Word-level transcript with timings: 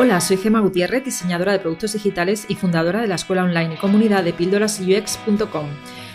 Hola, 0.00 0.20
soy 0.20 0.36
Gema 0.36 0.60
Gutiérrez, 0.60 1.02
diseñadora 1.02 1.50
de 1.50 1.58
productos 1.58 1.94
digitales 1.94 2.46
y 2.48 2.54
fundadora 2.54 3.00
de 3.00 3.08
la 3.08 3.16
escuela 3.16 3.42
online 3.42 3.74
y 3.74 3.78
comunidad 3.78 4.22
de 4.22 4.32
píldorasux.com. 4.32 5.66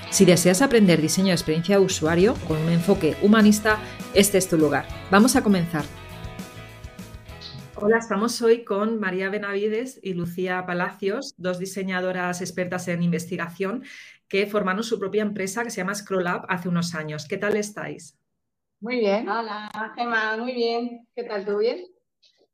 Si 0.10 0.24
deseas 0.24 0.62
aprender 0.62 1.02
diseño 1.02 1.28
de 1.28 1.34
experiencia 1.34 1.78
de 1.78 1.84
usuario 1.84 2.36
con 2.48 2.60
un 2.60 2.70
enfoque 2.70 3.18
humanista, 3.22 3.80
este 4.14 4.38
es 4.38 4.48
tu 4.48 4.58
lugar. 4.58 4.86
Vamos 5.12 5.36
a 5.36 5.44
comenzar. 5.44 5.84
Hola, 7.76 7.98
estamos 7.98 8.42
hoy 8.42 8.64
con 8.64 9.02
María 9.02 9.30
Benavides 9.30 10.00
y 10.02 10.14
Lucía 10.14 10.66
Palacios, 10.66 11.34
dos 11.36 11.60
diseñadoras 11.60 12.40
expertas 12.40 12.88
en 12.88 13.04
investigación 13.04 13.84
que 14.30 14.48
formaron 14.48 14.86
su 14.86 14.98
propia 14.98 15.24
empresa 15.24 15.66
que 15.66 15.72
se 15.72 15.82
llama 15.82 15.94
Scroll 15.94 16.28
hace 16.48 16.70
unos 16.70 16.96
años. 16.96 17.28
¿Qué 17.28 17.36
tal 17.36 17.58
estáis? 17.58 18.18
Muy 18.80 19.00
bien. 19.00 19.28
Hola, 19.28 19.70
Gemma, 19.98 20.38
muy 20.38 20.54
bien. 20.54 21.06
¿Qué 21.14 21.24
tal? 21.24 21.44
¿Todo 21.44 21.58
bien? 21.58 21.93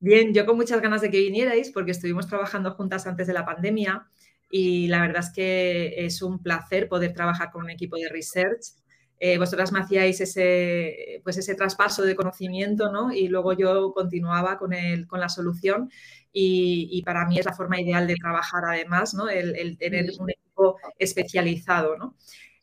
Bien, 0.01 0.33
yo 0.33 0.45
con 0.45 0.55
muchas 0.55 0.81
ganas 0.81 1.01
de 1.01 1.11
que 1.11 1.19
vinierais 1.19 1.71
porque 1.71 1.91
estuvimos 1.91 2.25
trabajando 2.27 2.71
juntas 2.71 3.05
antes 3.05 3.27
de 3.27 3.33
la 3.33 3.45
pandemia 3.45 4.07
y 4.49 4.87
la 4.87 5.01
verdad 5.01 5.23
es 5.25 5.31
que 5.31 6.05
es 6.05 6.21
un 6.21 6.41
placer 6.41 6.87
poder 6.87 7.13
trabajar 7.13 7.51
con 7.51 7.63
un 7.63 7.69
equipo 7.69 7.97
de 7.97 8.07
research. 8.07 8.75
Eh, 9.19 9.37
vosotras 9.37 9.73
me 9.73 9.79
hacíais 9.79 10.21
ese, 10.21 11.19
pues 11.25 11.37
ese 11.37 11.53
traspaso 11.55 12.03
de 12.03 12.15
conocimiento 12.15 12.89
¿no? 12.89 13.11
y 13.11 13.27
luego 13.27 13.51
yo 13.51 13.91
continuaba 13.93 14.57
con, 14.57 14.71
el, 14.71 15.05
con 15.07 15.19
la 15.19 15.27
solución 15.27 15.91
y, 16.31 17.01
para 17.05 17.25
mí 17.25 17.37
es 17.37 17.45
la 17.45 17.53
forma 17.53 17.81
ideal 17.81 18.07
de 18.07 18.15
trabajar 18.15 18.63
además, 18.65 19.13
¿no? 19.13 19.27
el, 19.27 19.55
el 19.57 19.77
tener 19.77 20.09
un 20.17 20.29
equipo 20.29 20.77
especializado. 20.97 21.97
¿no? 21.97 22.15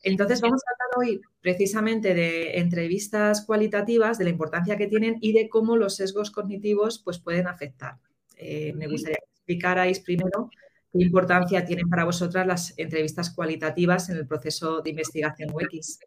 Entonces 0.03 0.41
vamos 0.41 0.61
a 0.67 0.71
hablar 0.73 1.09
hoy 1.09 1.21
precisamente 1.41 2.15
de 2.15 2.59
entrevistas 2.59 3.45
cualitativas, 3.45 4.19
de 4.19 4.25
la 4.25 4.31
importancia 4.31 4.77
que 4.77 4.87
tienen 4.87 5.19
y 5.21 5.33
de 5.33 5.49
cómo 5.49 5.77
los 5.77 5.97
sesgos 5.97 6.31
cognitivos 6.31 7.01
pues, 7.05 7.19
pueden 7.19 7.47
afectar. 7.47 7.99
Eh, 8.37 8.73
me 8.75 8.87
gustaría 8.87 9.17
que 9.17 9.33
explicarais 9.35 10.01
primero 10.01 10.51
qué 10.93 11.03
importancia 11.03 11.65
tienen 11.65 11.89
para 11.89 12.05
vosotras 12.05 12.47
las 12.47 12.79
entrevistas 12.79 13.35
cualitativas 13.35 14.09
en 14.11 14.19
el 14.19 14.27
proceso 14.27 14.81
de 14.83 14.91
investigación 14.91 15.51
UX. 15.53 15.99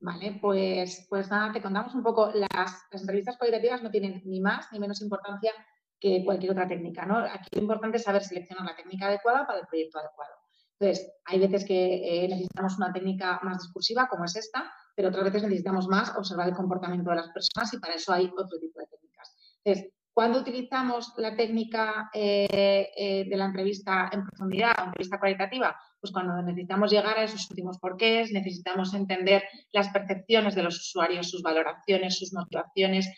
Vale, 0.00 0.38
pues, 0.40 1.06
pues 1.08 1.28
nada, 1.28 1.52
te 1.52 1.60
contamos 1.60 1.94
un 1.94 2.02
poco. 2.02 2.30
Las, 2.32 2.84
las, 2.90 3.00
entrevistas 3.00 3.36
cualitativas 3.36 3.82
no 3.82 3.90
tienen 3.90 4.22
ni 4.24 4.40
más 4.40 4.72
ni 4.72 4.78
menos 4.78 5.02
importancia 5.02 5.52
que 5.98 6.24
cualquier 6.24 6.52
otra 6.52 6.68
técnica. 6.68 7.04
¿no? 7.04 7.18
Aquí 7.18 7.48
lo 7.52 7.62
importante 7.62 7.96
es 7.96 8.04
saber 8.04 8.22
seleccionar 8.22 8.64
la 8.64 8.76
técnica 8.76 9.06
adecuada 9.06 9.46
para 9.46 9.60
el 9.60 9.66
proyecto 9.66 9.98
adecuado. 9.98 10.37
Entonces, 10.80 11.12
hay 11.24 11.40
veces 11.40 11.64
que 11.64 12.24
eh, 12.24 12.28
necesitamos 12.28 12.76
una 12.76 12.92
técnica 12.92 13.40
más 13.42 13.58
discursiva, 13.58 14.06
como 14.08 14.24
es 14.24 14.36
esta, 14.36 14.72
pero 14.94 15.08
otras 15.08 15.24
veces 15.24 15.42
necesitamos 15.42 15.88
más 15.88 16.16
observar 16.16 16.48
el 16.48 16.54
comportamiento 16.54 17.10
de 17.10 17.16
las 17.16 17.30
personas 17.30 17.72
y 17.72 17.78
para 17.78 17.94
eso 17.94 18.12
hay 18.12 18.26
otro 18.26 18.58
tipo 18.60 18.78
de 18.78 18.86
técnicas. 18.86 19.34
Entonces, 19.64 19.92
cuando 20.12 20.40
utilizamos 20.40 21.14
la 21.16 21.36
técnica 21.36 22.10
eh, 22.12 22.90
eh, 22.96 23.24
de 23.28 23.36
la 23.36 23.46
entrevista 23.46 24.08
en 24.12 24.24
profundidad, 24.24 24.74
la 24.76 24.84
entrevista 24.84 25.18
cualitativa, 25.18 25.76
pues 26.00 26.12
cuando 26.12 26.40
necesitamos 26.42 26.92
llegar 26.92 27.18
a 27.18 27.24
esos 27.24 27.50
últimos 27.50 27.78
porqués, 27.78 28.30
necesitamos 28.32 28.94
entender 28.94 29.42
las 29.72 29.88
percepciones 29.88 30.54
de 30.54 30.62
los 30.62 30.78
usuarios, 30.78 31.28
sus 31.30 31.42
valoraciones, 31.42 32.18
sus 32.18 32.32
motivaciones, 32.32 33.08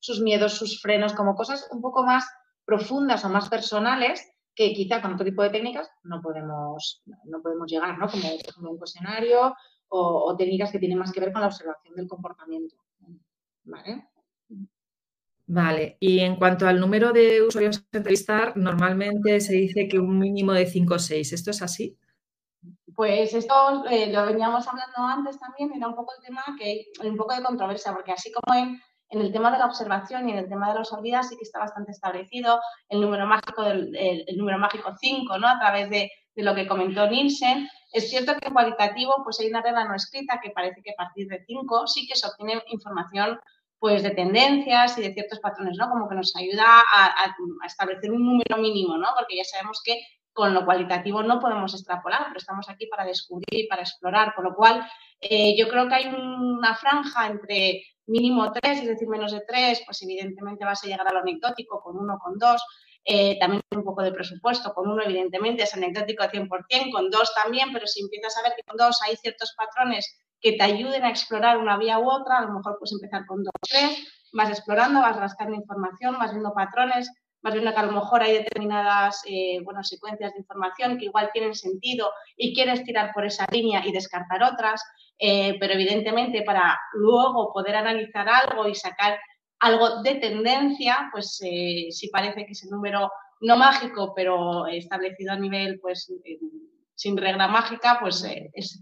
sus 0.00 0.20
miedos, 0.20 0.54
sus 0.54 0.80
frenos, 0.80 1.14
como 1.14 1.34
cosas 1.34 1.68
un 1.72 1.80
poco 1.80 2.04
más 2.04 2.28
profundas 2.64 3.24
o 3.24 3.28
más 3.28 3.48
personales 3.48 4.24
que 4.60 4.74
quizá 4.74 5.00
con 5.00 5.14
otro 5.14 5.24
tipo 5.24 5.42
de 5.42 5.48
técnicas 5.48 5.90
no 6.02 6.20
podemos, 6.20 7.02
no 7.24 7.40
podemos 7.40 7.66
llegar, 7.66 7.96
¿no? 7.96 8.06
Como, 8.10 8.72
un 8.72 8.76
cuestionario 8.76 9.54
o, 9.88 10.36
técnicas 10.36 10.70
que 10.70 10.78
tienen 10.78 10.98
más 10.98 11.12
que 11.12 11.20
ver 11.20 11.32
con 11.32 11.40
la 11.40 11.46
observación 11.46 11.94
del 11.94 12.06
comportamiento. 12.06 12.76
¿Vale? 13.64 14.06
Vale, 15.46 15.96
y 15.98 16.20
en 16.20 16.36
cuanto 16.36 16.68
al 16.68 16.78
número 16.78 17.10
de 17.14 17.42
usuarios 17.42 17.78
a 17.78 17.96
entrevistar, 17.96 18.54
normalmente 18.54 19.40
se 19.40 19.54
dice 19.54 19.88
que 19.88 19.98
un 19.98 20.18
mínimo 20.18 20.52
de 20.52 20.66
5 20.66 20.94
o 20.94 20.98
6. 20.98 21.32
¿Esto 21.32 21.52
es 21.52 21.62
así? 21.62 21.98
Pues 22.94 23.32
esto 23.32 23.54
eh, 23.90 24.12
lo 24.12 24.26
veníamos 24.26 24.68
hablando 24.68 24.98
antes 24.98 25.40
también, 25.40 25.72
era 25.74 25.88
un 25.88 25.94
poco 25.94 26.12
el 26.18 26.22
tema 26.22 26.44
que 26.58 26.84
hay 27.00 27.08
un 27.08 27.16
poco 27.16 27.34
de 27.34 27.42
controversia, 27.42 27.94
porque 27.94 28.12
así 28.12 28.30
como 28.30 28.54
en 28.58 28.78
en 29.10 29.20
el 29.20 29.32
tema 29.32 29.50
de 29.50 29.58
la 29.58 29.66
observación 29.66 30.28
y 30.28 30.32
en 30.32 30.38
el 30.38 30.48
tema 30.48 30.72
de 30.72 30.78
los 30.78 30.92
olvidas 30.92 31.28
sí 31.28 31.36
que 31.36 31.42
está 31.42 31.58
bastante 31.58 31.90
establecido 31.90 32.60
el 32.88 33.00
número 33.00 33.26
mágico 33.26 33.64
el, 33.64 34.24
número 34.36 34.58
mágico 34.58 34.94
5, 34.98 35.38
¿no? 35.38 35.48
A 35.48 35.58
través 35.58 35.90
de, 35.90 36.10
lo 36.36 36.54
que 36.54 36.66
comentó 36.66 37.06
Nielsen. 37.06 37.68
Es 37.92 38.08
cierto 38.08 38.32
que 38.40 38.50
cualitativo 38.50 39.12
pues 39.24 39.40
hay 39.40 39.48
una 39.48 39.60
regla 39.60 39.84
no 39.84 39.94
escrita 39.94 40.40
que 40.42 40.50
parece 40.50 40.80
que 40.82 40.92
a 40.92 40.94
partir 40.94 41.26
de 41.28 41.44
5 41.44 41.86
sí 41.86 42.06
que 42.06 42.16
se 42.16 42.26
obtiene 42.26 42.62
información 42.68 43.38
pues 43.78 44.02
de 44.02 44.10
tendencias 44.10 44.96
y 44.96 45.02
de 45.02 45.12
ciertos 45.12 45.40
patrones, 45.40 45.76
¿no? 45.76 45.90
Como 45.90 46.08
que 46.08 46.14
nos 46.14 46.34
ayuda 46.36 46.64
a, 46.64 47.34
establecer 47.66 48.10
un 48.10 48.24
número 48.24 48.56
mínimo, 48.58 48.96
¿no? 48.96 49.08
Porque 49.18 49.36
ya 49.36 49.44
sabemos 49.44 49.82
que 49.84 50.00
con 50.32 50.54
lo 50.54 50.64
cualitativo 50.64 51.22
no 51.22 51.40
podemos 51.40 51.74
extrapolar, 51.74 52.26
pero 52.28 52.38
estamos 52.38 52.68
aquí 52.70 52.86
para 52.86 53.04
descubrir 53.04 53.66
para 53.68 53.82
explorar, 53.82 54.34
con 54.34 54.44
lo 54.44 54.54
cual 54.54 54.86
eh, 55.20 55.56
yo 55.58 55.68
creo 55.68 55.88
que 55.88 55.94
hay 55.94 56.06
una 56.06 56.74
franja 56.76 57.26
entre 57.26 57.82
mínimo 58.10 58.52
tres, 58.52 58.80
es 58.80 58.86
decir, 58.86 59.08
menos 59.08 59.32
de 59.32 59.42
tres, 59.46 59.82
pues 59.86 60.02
evidentemente 60.02 60.64
vas 60.64 60.84
a 60.84 60.86
llegar 60.86 61.06
a 61.08 61.12
lo 61.12 61.20
anecdótico 61.20 61.80
con 61.80 61.96
uno, 61.96 62.18
con 62.18 62.38
dos. 62.38 62.62
Eh, 63.04 63.38
también 63.38 63.62
un 63.74 63.82
poco 63.82 64.02
de 64.02 64.12
presupuesto, 64.12 64.74
con 64.74 64.86
uno 64.90 65.02
evidentemente 65.02 65.62
es 65.62 65.72
anecdótico 65.72 66.22
al 66.22 66.30
100%, 66.30 66.92
con 66.92 67.10
dos 67.10 67.32
también, 67.34 67.72
pero 67.72 67.86
si 67.86 68.02
empiezas 68.02 68.36
a 68.36 68.42
ver 68.42 68.52
que 68.54 68.62
con 68.62 68.76
dos 68.76 69.00
hay 69.06 69.16
ciertos 69.16 69.54
patrones 69.56 70.18
que 70.40 70.52
te 70.52 70.62
ayuden 70.62 71.04
a 71.04 71.10
explorar 71.10 71.56
una 71.56 71.78
vía 71.78 71.98
u 71.98 72.10
otra, 72.10 72.38
a 72.38 72.42
lo 72.42 72.52
mejor 72.52 72.76
puedes 72.78 72.92
empezar 72.92 73.24
con 73.26 73.42
dos 73.42 73.52
tres, 73.62 74.06
vas 74.32 74.50
explorando, 74.50 75.00
vas 75.00 75.16
rascando 75.16 75.56
información, 75.56 76.18
vas 76.18 76.32
viendo 76.32 76.52
patrones, 76.52 77.10
vas 77.42 77.54
viendo 77.54 77.72
que 77.72 77.78
a 77.78 77.86
lo 77.86 77.92
mejor 77.92 78.22
hay 78.22 78.32
determinadas 78.34 79.22
eh, 79.26 79.60
bueno, 79.64 79.82
secuencias 79.82 80.32
de 80.32 80.40
información 80.40 80.98
que 80.98 81.06
igual 81.06 81.30
tienen 81.32 81.54
sentido 81.54 82.10
y 82.36 82.54
quieres 82.54 82.84
tirar 82.84 83.12
por 83.14 83.24
esa 83.24 83.46
línea 83.50 83.82
y 83.86 83.92
descartar 83.92 84.42
otras. 84.42 84.82
Eh, 85.22 85.58
pero 85.60 85.74
evidentemente 85.74 86.42
para 86.42 86.78
luego 86.94 87.52
poder 87.52 87.76
analizar 87.76 88.26
algo 88.26 88.66
y 88.66 88.74
sacar 88.74 89.18
algo 89.58 90.02
de 90.02 90.14
tendencia, 90.14 91.10
pues 91.12 91.38
eh, 91.44 91.88
si 91.90 92.08
parece 92.08 92.46
que 92.46 92.52
ese 92.52 92.70
número 92.70 93.12
no 93.42 93.56
mágico, 93.58 94.14
pero 94.14 94.66
establecido 94.66 95.32
a 95.32 95.36
nivel, 95.36 95.78
pues 95.80 96.10
sin 96.94 97.16
regla 97.16 97.48
mágica, 97.48 97.98
pues 98.00 98.26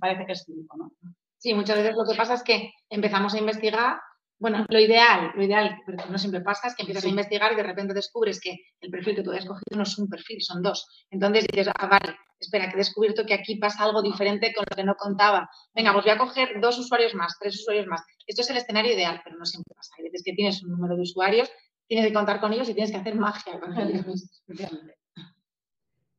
parece 0.01 0.27
que 0.27 0.33
es 0.33 0.45
5, 0.45 0.77
¿no? 0.77 0.93
Sí, 1.39 1.55
muchas 1.55 1.79
veces 1.79 1.95
lo 1.97 2.05
que 2.05 2.17
pasa 2.17 2.35
es 2.35 2.43
que 2.43 2.73
empezamos 2.91 3.35
a 3.35 3.39
investigar 3.39 4.01
bueno, 4.39 4.65
lo 4.69 4.79
ideal, 4.79 5.33
lo 5.35 5.43
ideal, 5.43 5.79
pero 5.85 6.07
no 6.09 6.19
siempre 6.19 6.41
pasa, 6.41 6.69
es 6.69 6.77
que 6.77 6.83
empiezas 6.83 7.05
a 7.05 7.09
investigar 7.09 7.53
y 7.53 7.57
de 7.57 7.63
repente 7.63 7.93
descubres 7.93 8.41
que 8.41 8.57
el 8.81 8.91
perfil 8.91 9.17
que 9.17 9.23
tú 9.23 9.33
has 9.33 9.39
escogido 9.39 9.77
no 9.77 9.83
es 9.83 9.99
un 9.99 10.09
perfil, 10.09 10.41
son 10.41 10.63
dos. 10.63 11.07
Entonces 11.11 11.47
dices, 11.51 11.69
ah, 11.75 11.87
vale, 11.87 12.17
espera, 12.39 12.69
que 12.69 12.75
he 12.75 12.79
descubierto 12.79 13.27
que 13.27 13.35
aquí 13.35 13.57
pasa 13.57 13.85
algo 13.85 14.03
diferente 14.03 14.53
con 14.55 14.65
lo 14.69 14.77
que 14.77 14.85
no 14.85 14.95
contaba. 14.95 15.51
Venga, 15.75 15.93
pues 15.93 16.05
voy 16.05 16.15
a 16.15 16.19
coger 16.19 16.61
dos 16.61 16.79
usuarios 16.79 17.15
más, 17.15 17.37
tres 17.41 17.57
usuarios 17.57 17.87
más. 17.87 18.03
Esto 18.27 18.43
es 18.43 18.51
el 18.51 18.59
escenario 18.59 18.93
ideal, 18.95 19.21
pero 19.25 19.37
no 19.37 19.45
siempre 19.45 19.75
pasa. 19.75 19.93
Hay 19.99 20.05
veces 20.05 20.23
que 20.25 20.35
tienes 20.35 20.63
un 20.63 20.71
número 20.71 20.95
de 20.95 21.03
usuarios, 21.03 21.51
tienes 21.89 22.07
que 22.07 22.13
contar 22.13 22.41
con 22.41 22.53
ellos 22.53 22.69
y 22.69 22.75
tienes 22.75 22.93
que 22.93 22.99
hacer 22.99 23.17
magia 23.17 23.59
con 23.59 23.77
ellos. 23.77 24.31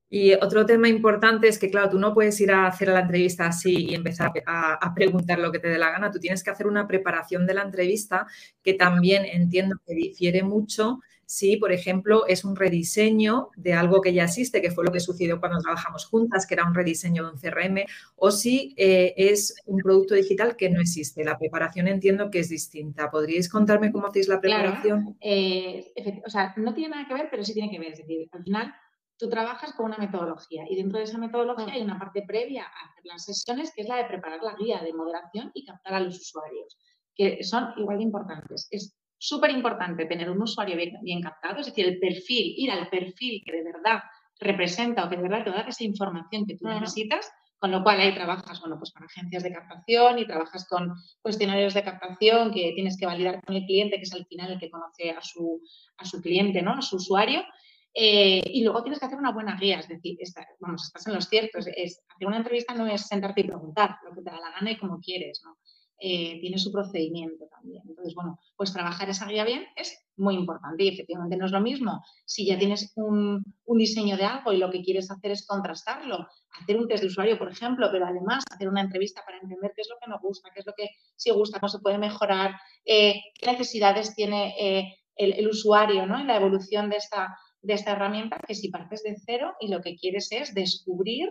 Y 0.09 0.33
otro 0.33 0.65
tema 0.65 0.89
importante 0.89 1.47
es 1.47 1.59
que, 1.59 1.69
claro, 1.69 1.91
tú 1.91 1.99
no 1.99 2.15
puedes 2.15 2.39
ir 2.41 2.51
a 2.51 2.65
hacer 2.65 2.87
la 2.87 3.01
entrevista 3.01 3.45
así 3.45 3.89
y 3.89 3.93
empezar 3.93 4.31
a, 4.47 4.93
preguntar 4.95 5.37
lo 5.37 5.51
que 5.51 5.59
te 5.59 5.69
dé 5.69 5.77
la 5.77 5.91
gana. 5.91 6.09
Tú 6.09 6.19
tienes 6.19 6.43
que 6.43 6.49
hacer 6.49 6.65
una 6.65 6.87
preparación 6.87 7.45
de 7.45 7.53
la 7.53 7.61
entrevista 7.61 8.25
que 8.63 8.73
también 8.73 9.23
entiendo 9.25 9.77
que 9.85 9.93
difiere 9.93 10.41
mucho 10.41 10.99
si, 11.25 11.57
por 11.57 11.71
ejemplo, 11.71 12.25
es 12.25 12.43
un 12.43 12.55
rediseño 12.55 13.49
de 13.55 13.73
algo 13.73 14.01
que 14.01 14.13
ya 14.13 14.23
existe, 14.23 14.63
que 14.63 14.71
fue 14.71 14.83
lo 14.83 14.91
que 14.91 14.99
sucedió 14.99 15.39
cuando 15.39 15.59
trabajamos 15.59 16.07
juntas, 16.07 16.47
que 16.47 16.55
era 16.55 16.65
un 16.65 16.73
rediseño 16.73 17.23
de 17.23 17.29
un 17.29 17.37
CRM, 17.37 17.85
o 18.15 18.31
si 18.31 18.73
eh, 18.77 19.13
es 19.15 19.53
un 19.67 19.77
producto 19.77 20.15
digital 20.15 20.55
que 20.55 20.71
no 20.71 20.81
existe. 20.81 21.23
La 21.23 21.37
preparación 21.37 21.87
entiendo 21.87 22.31
que 22.31 22.39
es 22.39 22.49
distinta. 22.49 23.11
¿Podríais 23.11 23.47
contarme 23.47 23.91
cómo 23.91 24.07
hacéis 24.07 24.27
la 24.27 24.41
preparación? 24.41 25.17
Eh, 25.21 25.93
o 26.25 26.29
sea, 26.31 26.51
no 26.57 26.73
tiene 26.73 26.95
nada 26.95 27.07
que 27.07 27.13
ver, 27.13 27.27
pero 27.29 27.43
sí 27.43 27.53
tiene 27.53 27.69
que 27.69 27.77
ver. 27.77 27.91
Es 27.91 27.99
decir, 27.99 28.27
al 28.31 28.43
final 28.43 28.73
tú 29.19 29.29
trabajas 29.29 29.73
con 29.73 29.87
una 29.87 29.97
metodología 29.97 30.63
y 30.69 30.77
dentro 30.77 30.97
de 30.97 31.03
esa 31.03 31.17
metodología 31.17 31.73
hay 31.73 31.81
una 31.81 31.99
parte 31.99 32.23
previa 32.25 32.63
a 32.63 32.89
hacer 32.89 33.05
las 33.05 33.25
sesiones 33.25 33.73
que 33.75 33.81
es 33.81 33.89
la 33.89 33.97
de 33.97 34.05
preparar 34.05 34.41
la 34.41 34.55
guía 34.55 34.79
de 34.81 34.93
moderación 34.93 35.51
y 35.53 35.65
captar 35.65 35.95
a 35.95 35.99
los 35.99 36.17
usuarios, 36.17 36.77
que 37.13 37.43
son 37.43 37.73
igual 37.75 37.97
de 37.97 38.05
importantes. 38.05 38.69
Es 38.71 38.97
súper 39.17 39.51
importante 39.51 40.05
tener 40.05 40.29
un 40.29 40.41
usuario 40.41 40.77
bien, 41.01 41.21
captado, 41.21 41.59
es 41.59 41.65
decir, 41.65 41.85
el 41.85 41.99
perfil, 41.99 42.53
ir 42.57 42.71
al 42.71 42.89
perfil 42.89 43.43
que 43.45 43.51
de 43.51 43.63
verdad 43.63 43.99
representa 44.39 45.03
o 45.03 45.09
que 45.09 45.17
de 45.17 45.23
verdad 45.23 45.43
te 45.43 45.49
da 45.49 45.61
esa 45.67 45.83
información 45.83 46.45
que 46.45 46.55
tú 46.55 46.65
necesitas, 46.69 47.29
con 47.57 47.71
lo 47.71 47.83
cual 47.83 47.99
ahí 47.99 48.15
trabajas, 48.15 48.61
bueno, 48.61 48.77
pues 48.77 48.93
con 48.93 49.03
agencias 49.03 49.43
de 49.43 49.51
captación 49.51 50.17
y 50.17 50.25
trabajas 50.25 50.65
con 50.69 50.93
cuestionarios 51.21 51.73
de 51.73 51.83
captación 51.83 52.53
que 52.53 52.71
tienes 52.73 52.97
que 52.97 53.05
validar 53.05 53.43
con 53.43 53.53
el 53.53 53.65
cliente, 53.65 53.97
que 53.97 54.03
es 54.03 54.13
al 54.13 54.25
final 54.27 54.53
el 54.53 54.59
que 54.59 54.71
conoce 54.71 55.11
a 55.11 55.21
su, 55.21 55.61
a 55.97 56.05
su 56.05 56.21
cliente, 56.21 56.61
¿no? 56.61 56.71
A 56.71 56.81
su 56.81 56.95
usuario. 56.95 57.43
Eh, 57.93 58.41
y 58.45 58.63
luego 58.63 58.83
tienes 58.83 58.99
que 58.99 59.05
hacer 59.05 59.17
una 59.17 59.31
buena 59.31 59.57
guía, 59.59 59.79
es 59.79 59.87
decir, 59.87 60.17
vamos, 60.59 60.85
estás 60.85 61.07
en 61.07 61.15
los 61.15 61.25
ciertos. 61.27 61.67
Hacer 61.67 62.27
una 62.27 62.37
entrevista 62.37 62.73
no 62.73 62.87
es 62.87 63.07
sentarte 63.07 63.41
y 63.41 63.45
preguntar 63.45 63.97
lo 64.03 64.15
que 64.15 64.21
te 64.21 64.29
da 64.29 64.39
la 64.39 64.51
gana 64.51 64.71
y 64.71 64.77
como 64.77 64.99
quieres, 64.99 65.41
¿no? 65.43 65.57
Eh, 66.01 66.39
tiene 66.39 66.57
su 66.57 66.71
procedimiento 66.71 67.45
también. 67.51 67.83
Entonces, 67.85 68.15
bueno, 68.15 68.39
pues 68.55 68.71
trabajar 68.71 69.09
esa 69.09 69.27
guía 69.27 69.43
bien 69.43 69.65
es 69.75 69.99
muy 70.15 70.35
importante. 70.35 70.85
Y 70.85 70.87
efectivamente 70.87 71.35
no 71.35 71.45
es 71.45 71.51
lo 71.51 71.59
mismo 71.59 72.01
si 72.25 72.45
ya 72.45 72.57
tienes 72.57 72.93
un, 72.95 73.43
diseño 73.65 74.15
de 74.15 74.23
algo 74.23 74.53
y 74.53 74.57
lo 74.57 74.71
que 74.71 74.81
quieres 74.81 75.11
hacer 75.11 75.31
es 75.31 75.45
contrastarlo, 75.45 76.27
hacer 76.61 76.77
un 76.77 76.87
test 76.87 77.01
de 77.01 77.07
usuario, 77.07 77.37
por 77.37 77.51
ejemplo, 77.51 77.89
pero 77.91 78.05
además 78.05 78.45
hacer 78.49 78.69
una 78.69 78.81
entrevista 78.81 79.23
para 79.25 79.39
entender 79.39 79.73
qué 79.75 79.81
es 79.81 79.89
lo 79.89 79.97
que 80.01 80.09
nos 80.09 80.21
gusta, 80.21 80.49
qué 80.53 80.61
es 80.61 80.65
lo 80.65 80.73
que 80.73 80.89
sí 81.17 81.31
gusta, 81.31 81.59
cómo 81.59 81.69
se 81.69 81.79
puede 81.79 81.97
mejorar, 81.97 82.55
eh, 82.85 83.21
qué 83.37 83.51
necesidades 83.51 84.15
tiene 84.15 84.55
eh, 84.59 84.95
el, 85.15 85.47
usuario 85.47 86.05
¿no? 86.05 86.17
en 86.17 86.27
la 86.27 86.37
evolución 86.37 86.89
de 86.89 86.97
esta, 86.97 87.37
de 87.61 87.73
esta 87.73 87.91
herramienta, 87.91 88.39
que 88.45 88.55
si 88.55 88.69
partes 88.69 89.03
de 89.03 89.15
cero 89.25 89.53
y 89.59 89.67
lo 89.67 89.81
que 89.81 89.95
quieres 89.95 90.31
es 90.31 90.53
descubrir 90.53 91.29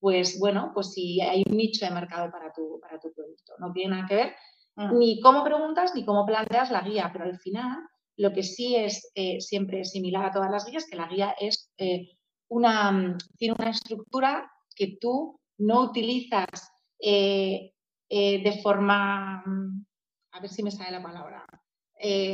pues 0.00 0.38
bueno, 0.38 0.72
pues 0.74 0.92
si 0.92 1.20
hay 1.20 1.42
un 1.48 1.56
nicho 1.56 1.84
de 1.84 1.90
mercado 1.90 2.30
para 2.30 2.52
tu, 2.52 2.78
para 2.80 3.00
tu 3.00 3.12
producto. 3.12 3.54
No 3.58 3.72
tiene 3.72 3.96
nada 3.96 4.06
que 4.08 4.14
ver 4.14 4.36
mm. 4.76 4.98
ni 4.98 5.20
cómo 5.20 5.42
preguntas 5.42 5.94
ni 5.94 6.04
cómo 6.04 6.26
planteas 6.26 6.70
la 6.70 6.82
guía, 6.82 7.10
pero 7.12 7.24
al 7.24 7.38
final 7.38 7.78
lo 8.16 8.32
que 8.32 8.42
sí 8.42 8.76
es 8.76 9.10
eh, 9.14 9.40
siempre 9.40 9.84
similar 9.84 10.26
a 10.26 10.32
todas 10.32 10.50
las 10.50 10.66
guías, 10.66 10.86
que 10.88 10.96
la 10.96 11.08
guía 11.08 11.34
es 11.38 11.70
eh, 11.78 12.16
una, 12.48 12.92
mm, 12.92 13.18
tiene 13.36 13.54
una 13.58 13.70
estructura 13.70 14.50
que 14.74 14.96
tú 15.00 15.40
no 15.58 15.82
utilizas 15.82 16.70
eh, 17.00 17.72
de 18.08 18.60
forma, 18.62 19.42
mm, 19.44 19.86
a 20.32 20.40
ver 20.40 20.50
si 20.50 20.62
me 20.62 20.70
sale 20.70 20.92
la 20.92 21.02
palabra, 21.02 21.44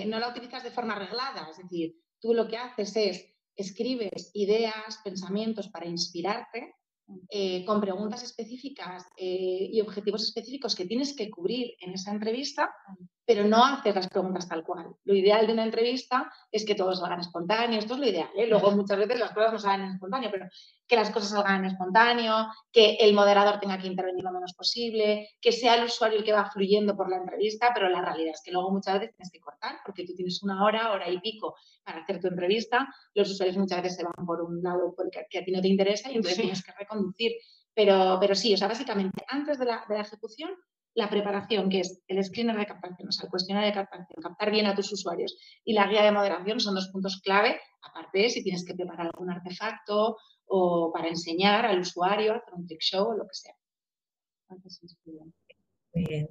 no 0.06 0.18
la 0.18 0.28
utilizas 0.28 0.62
de 0.64 0.72
forma 0.72 0.94
arreglada, 0.94 1.48
es 1.50 1.56
decir, 1.56 1.94
tú 2.22 2.32
lo 2.32 2.48
que 2.48 2.56
haces 2.56 2.96
es 2.96 3.26
escribes 3.56 4.30
ideas, 4.32 5.00
pensamientos 5.04 5.68
para 5.68 5.86
inspirarte 5.86 6.74
eh, 7.28 7.64
con 7.66 7.80
preguntas 7.80 8.22
específicas 8.22 9.04
eh, 9.16 9.68
y 9.70 9.80
objetivos 9.80 10.22
específicos 10.22 10.74
que 10.74 10.86
tienes 10.86 11.14
que 11.14 11.30
cubrir 11.30 11.74
en 11.80 11.92
esa 11.92 12.12
entrevista, 12.12 12.72
pero 13.26 13.44
no 13.44 13.64
haces 13.64 13.94
las 13.94 14.08
preguntas 14.08 14.48
tal 14.48 14.64
cual. 14.64 14.94
Lo 15.04 15.14
ideal 15.14 15.46
de 15.46 15.52
una 15.52 15.64
entrevista 15.64 16.32
es 16.50 16.64
que 16.64 16.74
todos 16.74 17.00
salgan 17.00 17.20
espontáneos, 17.20 17.84
esto 17.84 17.94
es 17.94 18.00
lo 18.00 18.08
ideal. 18.08 18.30
¿eh? 18.36 18.46
Luego 18.46 18.70
muchas 18.70 18.98
veces 18.98 19.18
las 19.18 19.32
cosas 19.32 19.52
no 19.52 19.58
salen 19.58 19.86
en 19.86 19.94
espontáneo, 19.94 20.30
pero 20.30 20.46
que 20.86 20.96
las 20.96 21.10
cosas 21.10 21.30
salgan 21.30 21.64
en 21.64 21.70
espontáneo, 21.70 22.48
que 22.70 22.96
el 23.00 23.14
moderador 23.14 23.58
tenga 23.60 23.78
que 23.78 23.86
intervenir 23.86 24.22
lo 24.22 24.32
menos 24.32 24.52
posible, 24.54 25.28
que 25.40 25.52
sea 25.52 25.76
el 25.76 25.84
usuario 25.84 26.18
el 26.18 26.24
que 26.24 26.32
va 26.32 26.50
fluyendo 26.50 26.96
por 26.96 27.08
la 27.08 27.16
entrevista, 27.16 27.70
pero 27.74 27.88
la 27.88 28.02
realidad 28.02 28.32
es 28.34 28.42
que 28.44 28.52
luego 28.52 28.70
muchas 28.70 29.00
veces 29.00 29.14
tienes 29.16 29.32
que 29.32 29.40
cortar 29.40 29.76
porque 29.84 30.04
tú 30.04 30.14
tienes 30.14 30.42
una 30.42 30.64
hora, 30.64 30.92
hora 30.92 31.08
y 31.08 31.18
pico 31.20 31.54
para 31.84 32.02
hacer 32.02 32.20
tu 32.20 32.28
entrevista, 32.28 32.88
los 33.14 33.30
usuarios 33.30 33.56
muchas 33.56 33.82
veces 33.82 33.96
se 33.96 34.04
van 34.04 34.26
por 34.26 34.42
un 34.42 34.62
lado 34.62 34.94
porque 34.96 35.26
que 35.30 35.38
a 35.38 35.44
ti 35.44 35.52
no 35.52 35.60
te 35.60 35.68
interesa 35.68 36.10
y 36.10 36.16
entonces 36.16 36.40
tienes 36.40 36.62
que 36.62 36.72
reconducir. 36.72 37.32
Pero, 37.74 38.18
pero 38.20 38.34
sí, 38.34 38.52
o 38.52 38.56
sea, 38.58 38.68
básicamente 38.68 39.24
antes 39.28 39.58
de 39.58 39.64
la, 39.64 39.84
de 39.88 39.94
la 39.94 40.02
ejecución 40.02 40.50
la 40.94 41.08
preparación, 41.08 41.70
que 41.70 41.80
es 41.80 42.02
el 42.06 42.22
screener 42.22 42.56
de 42.56 42.66
captación, 42.66 43.08
o 43.08 43.12
sea, 43.12 43.24
el 43.24 43.30
cuestionario 43.30 43.68
de 43.68 43.74
captación, 43.74 44.22
captar 44.22 44.50
bien 44.50 44.66
a 44.66 44.74
tus 44.74 44.92
usuarios 44.92 45.36
y 45.64 45.72
la 45.72 45.86
guía 45.86 46.02
de 46.02 46.12
moderación 46.12 46.60
son 46.60 46.74
dos 46.74 46.88
puntos 46.88 47.20
clave, 47.22 47.58
aparte 47.82 48.18
de 48.18 48.30
si 48.30 48.42
tienes 48.42 48.64
que 48.64 48.74
preparar 48.74 49.06
algún 49.06 49.30
artefacto 49.30 50.18
o 50.46 50.90
para 50.92 51.08
enseñar 51.08 51.66
al 51.66 51.80
usuario, 51.80 52.34
hacer 52.34 52.54
un 52.54 52.66
trick 52.66 52.80
show 52.80 53.08
o 53.08 53.14
lo 53.14 53.24
que 53.24 53.34
sea. 53.34 53.54
Muy 55.94 56.04
bien. 56.04 56.28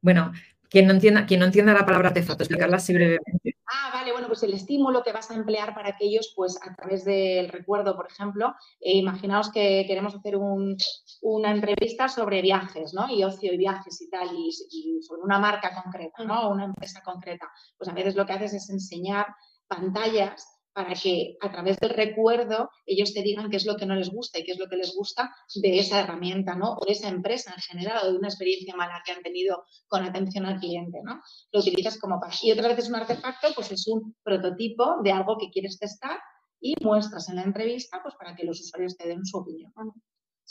Bueno, 0.00 0.32
quien 0.68 0.86
no 0.86 0.92
entienda, 0.92 1.26
quien 1.26 1.40
no 1.40 1.46
entienda 1.46 1.72
la 1.72 1.86
palabra 1.86 2.08
artefacto, 2.08 2.42
explicarla 2.42 2.76
así 2.76 2.92
brevemente. 2.92 3.56
Ah, 3.66 3.90
vale, 3.92 4.12
bueno, 4.12 4.28
pues 4.28 4.42
el 4.42 4.52
estímulo 4.52 5.02
que 5.02 5.12
vas 5.12 5.30
a 5.30 5.34
emplear 5.34 5.74
para 5.74 5.96
que 5.96 6.06
ellos, 6.06 6.32
pues 6.36 6.58
a 6.62 6.74
través 6.74 7.04
del 7.04 7.48
recuerdo, 7.48 7.96
por 7.96 8.06
ejemplo, 8.06 8.54
eh, 8.80 8.96
imaginaos 8.96 9.50
que 9.50 9.84
queremos 9.86 10.14
hacer 10.14 10.36
una 10.36 11.50
entrevista 11.50 12.08
sobre 12.08 12.42
viajes, 12.42 12.94
¿no? 12.94 13.10
Y 13.10 13.24
ocio 13.24 13.52
y 13.52 13.56
viajes 13.56 14.00
y 14.02 14.10
tal, 14.10 14.28
y, 14.34 14.50
y 14.70 15.02
sobre 15.02 15.22
una 15.22 15.38
marca 15.38 15.82
concreta, 15.82 16.24
¿no? 16.24 16.50
Una 16.50 16.64
empresa 16.64 17.02
concreta. 17.04 17.50
Pues 17.76 17.88
a 17.88 17.94
veces 17.94 18.14
lo 18.14 18.26
que 18.26 18.32
haces 18.34 18.54
es 18.54 18.70
enseñar 18.70 19.26
pantallas 19.66 20.55
para 20.76 20.92
que 20.92 21.38
a 21.40 21.50
través 21.50 21.78
del 21.78 21.88
recuerdo 21.88 22.68
ellos 22.84 23.14
te 23.14 23.22
digan 23.22 23.48
qué 23.48 23.56
es 23.56 23.64
lo 23.64 23.76
que 23.76 23.86
no 23.86 23.94
les 23.94 24.10
gusta 24.10 24.38
y 24.38 24.44
qué 24.44 24.52
es 24.52 24.58
lo 24.58 24.68
que 24.68 24.76
les 24.76 24.94
gusta 24.94 25.34
de 25.54 25.78
esa 25.78 26.00
herramienta, 26.00 26.54
¿no? 26.54 26.74
O 26.74 26.84
de 26.84 26.92
esa 26.92 27.08
empresa 27.08 27.50
en 27.56 27.62
general 27.62 28.00
o 28.02 28.12
de 28.12 28.18
una 28.18 28.28
experiencia 28.28 28.76
mala 28.76 29.02
que 29.02 29.12
han 29.12 29.22
tenido 29.22 29.64
con 29.88 30.04
atención 30.04 30.44
al 30.44 30.60
cliente, 30.60 30.98
¿no? 31.02 31.22
Lo 31.50 31.60
utilizas 31.60 31.98
como 31.98 32.20
para... 32.20 32.34
Y 32.42 32.52
otra 32.52 32.68
vez 32.68 32.80
es 32.80 32.90
un 32.90 32.96
artefacto, 32.96 33.48
pues 33.54 33.72
es 33.72 33.86
un 33.88 34.14
prototipo 34.22 34.96
de 35.02 35.12
algo 35.12 35.38
que 35.38 35.48
quieres 35.48 35.78
testar 35.78 36.20
y 36.60 36.74
muestras 36.82 37.30
en 37.30 37.36
la 37.36 37.44
entrevista, 37.44 38.00
pues 38.02 38.14
para 38.16 38.36
que 38.36 38.44
los 38.44 38.60
usuarios 38.60 38.98
te 38.98 39.08
den 39.08 39.24
su 39.24 39.38
opinión. 39.38 39.72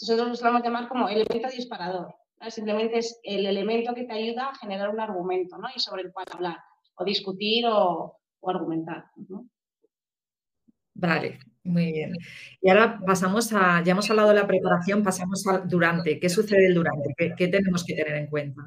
Nosotros 0.01 0.27
lo 0.27 0.35
solemos 0.35 0.63
llamar 0.63 0.87
como 0.87 1.07
elemento 1.07 1.49
disparador. 1.49 2.15
Simplemente 2.49 2.97
es 2.97 3.19
el 3.21 3.45
elemento 3.45 3.93
que 3.93 4.05
te 4.05 4.13
ayuda 4.13 4.47
a 4.47 4.55
generar 4.55 4.89
un 4.89 4.99
argumento, 4.99 5.59
¿no? 5.59 5.67
Y 5.75 5.79
sobre 5.79 6.01
el 6.01 6.11
cual 6.11 6.25
hablar, 6.31 6.57
o 6.95 7.05
discutir 7.05 7.67
o, 7.67 8.17
argumentar. 8.41 9.05
Vale, 10.95 11.39
muy 11.63 11.91
bien. 11.91 12.13
Y 12.61 12.69
ahora 12.69 12.99
pasamos 13.05 13.51
a, 13.53 13.83
ya 13.83 13.91
hemos 13.91 14.09
hablado 14.09 14.29
de 14.29 14.35
la 14.35 14.47
preparación, 14.47 15.03
pasamos 15.03 15.45
al 15.45 15.67
durante. 15.67 16.19
¿Qué 16.19 16.29
sucede 16.29 16.67
el 16.67 16.73
durante? 16.73 17.13
¿Qué, 17.37 17.47
tenemos 17.49 17.83
que 17.83 17.95
tener 17.95 18.15
en 18.15 18.27
cuenta? 18.27 18.61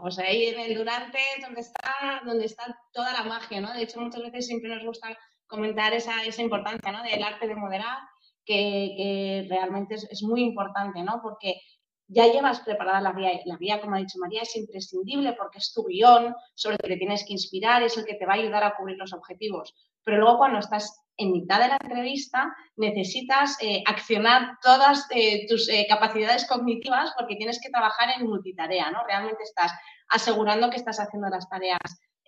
pues 0.00 0.18
ahí 0.18 0.46
en 0.46 0.58
el 0.58 0.74
durante 0.74 1.18
es 1.36 1.44
donde 1.44 1.60
está, 1.60 1.92
donde 2.24 2.46
está 2.46 2.64
toda 2.92 3.12
la 3.12 3.24
magia, 3.24 3.60
¿no? 3.60 3.72
De 3.74 3.82
hecho, 3.82 4.00
muchas 4.00 4.22
veces 4.22 4.46
siempre 4.46 4.74
nos 4.74 4.84
gusta 4.84 5.16
comentar 5.46 5.92
esa, 5.92 6.24
esa 6.24 6.42
importancia, 6.42 6.90
¿no? 6.90 7.02
Del 7.02 7.22
arte 7.22 7.46
de 7.46 7.54
moderar, 7.54 7.98
que, 8.44 9.46
realmente 9.48 9.96
es, 9.96 10.08
es, 10.10 10.22
muy 10.22 10.42
importante, 10.42 11.02
¿no? 11.02 11.20
Porque 11.22 11.60
ya 12.08 12.26
llevas 12.26 12.60
preparada 12.60 13.00
la 13.00 13.12
vía, 13.12 13.32
la 13.44 13.58
vía, 13.58 13.80
como 13.80 13.96
ha 13.96 13.98
dicho 13.98 14.18
María, 14.18 14.42
es 14.42 14.56
imprescindible 14.56 15.34
porque 15.34 15.58
es 15.58 15.72
tu 15.74 15.84
guion 15.84 16.34
sobre 16.54 16.78
el 16.82 16.88
que 16.88 16.96
tienes 16.96 17.24
que 17.26 17.34
inspirar, 17.34 17.82
es 17.82 17.96
el 17.98 18.06
que 18.06 18.14
te 18.14 18.26
va 18.26 18.32
a 18.32 18.36
ayudar 18.36 18.64
a 18.64 18.74
cubrir 18.76 18.96
los 18.96 19.12
objetivos. 19.12 19.74
Pero 20.02 20.18
luego 20.18 20.38
cuando 20.38 20.58
estás 20.60 21.05
en 21.18 21.32
mitad 21.32 21.60
de 21.60 21.68
la 21.68 21.78
entrevista 21.80 22.54
necesitas 22.76 23.56
eh, 23.62 23.82
accionar 23.86 24.58
todas 24.62 25.06
eh, 25.10 25.46
tus 25.48 25.68
eh, 25.68 25.86
capacidades 25.88 26.46
cognitivas 26.46 27.12
porque 27.16 27.36
tienes 27.36 27.60
que 27.60 27.70
trabajar 27.70 28.08
en 28.18 28.26
multitarea, 28.26 28.90
¿no? 28.90 29.04
Realmente 29.06 29.42
estás 29.42 29.72
asegurando 30.08 30.70
que 30.70 30.76
estás 30.76 31.00
haciendo 31.00 31.28
las 31.28 31.48
tareas 31.48 31.78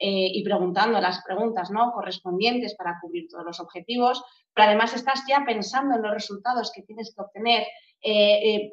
y 0.00 0.44
preguntando 0.44 1.00
las 1.00 1.24
preguntas 1.24 1.72
¿no? 1.72 1.90
correspondientes 1.90 2.76
para 2.76 3.00
cubrir 3.00 3.26
todos 3.28 3.44
los 3.44 3.58
objetivos, 3.58 4.22
pero 4.54 4.68
además 4.68 4.94
estás 4.94 5.24
ya 5.28 5.42
pensando 5.44 5.96
en 5.96 6.02
los 6.02 6.12
resultados 6.12 6.70
que 6.72 6.82
tienes 6.82 7.12
que 7.12 7.20
obtener 7.20 7.66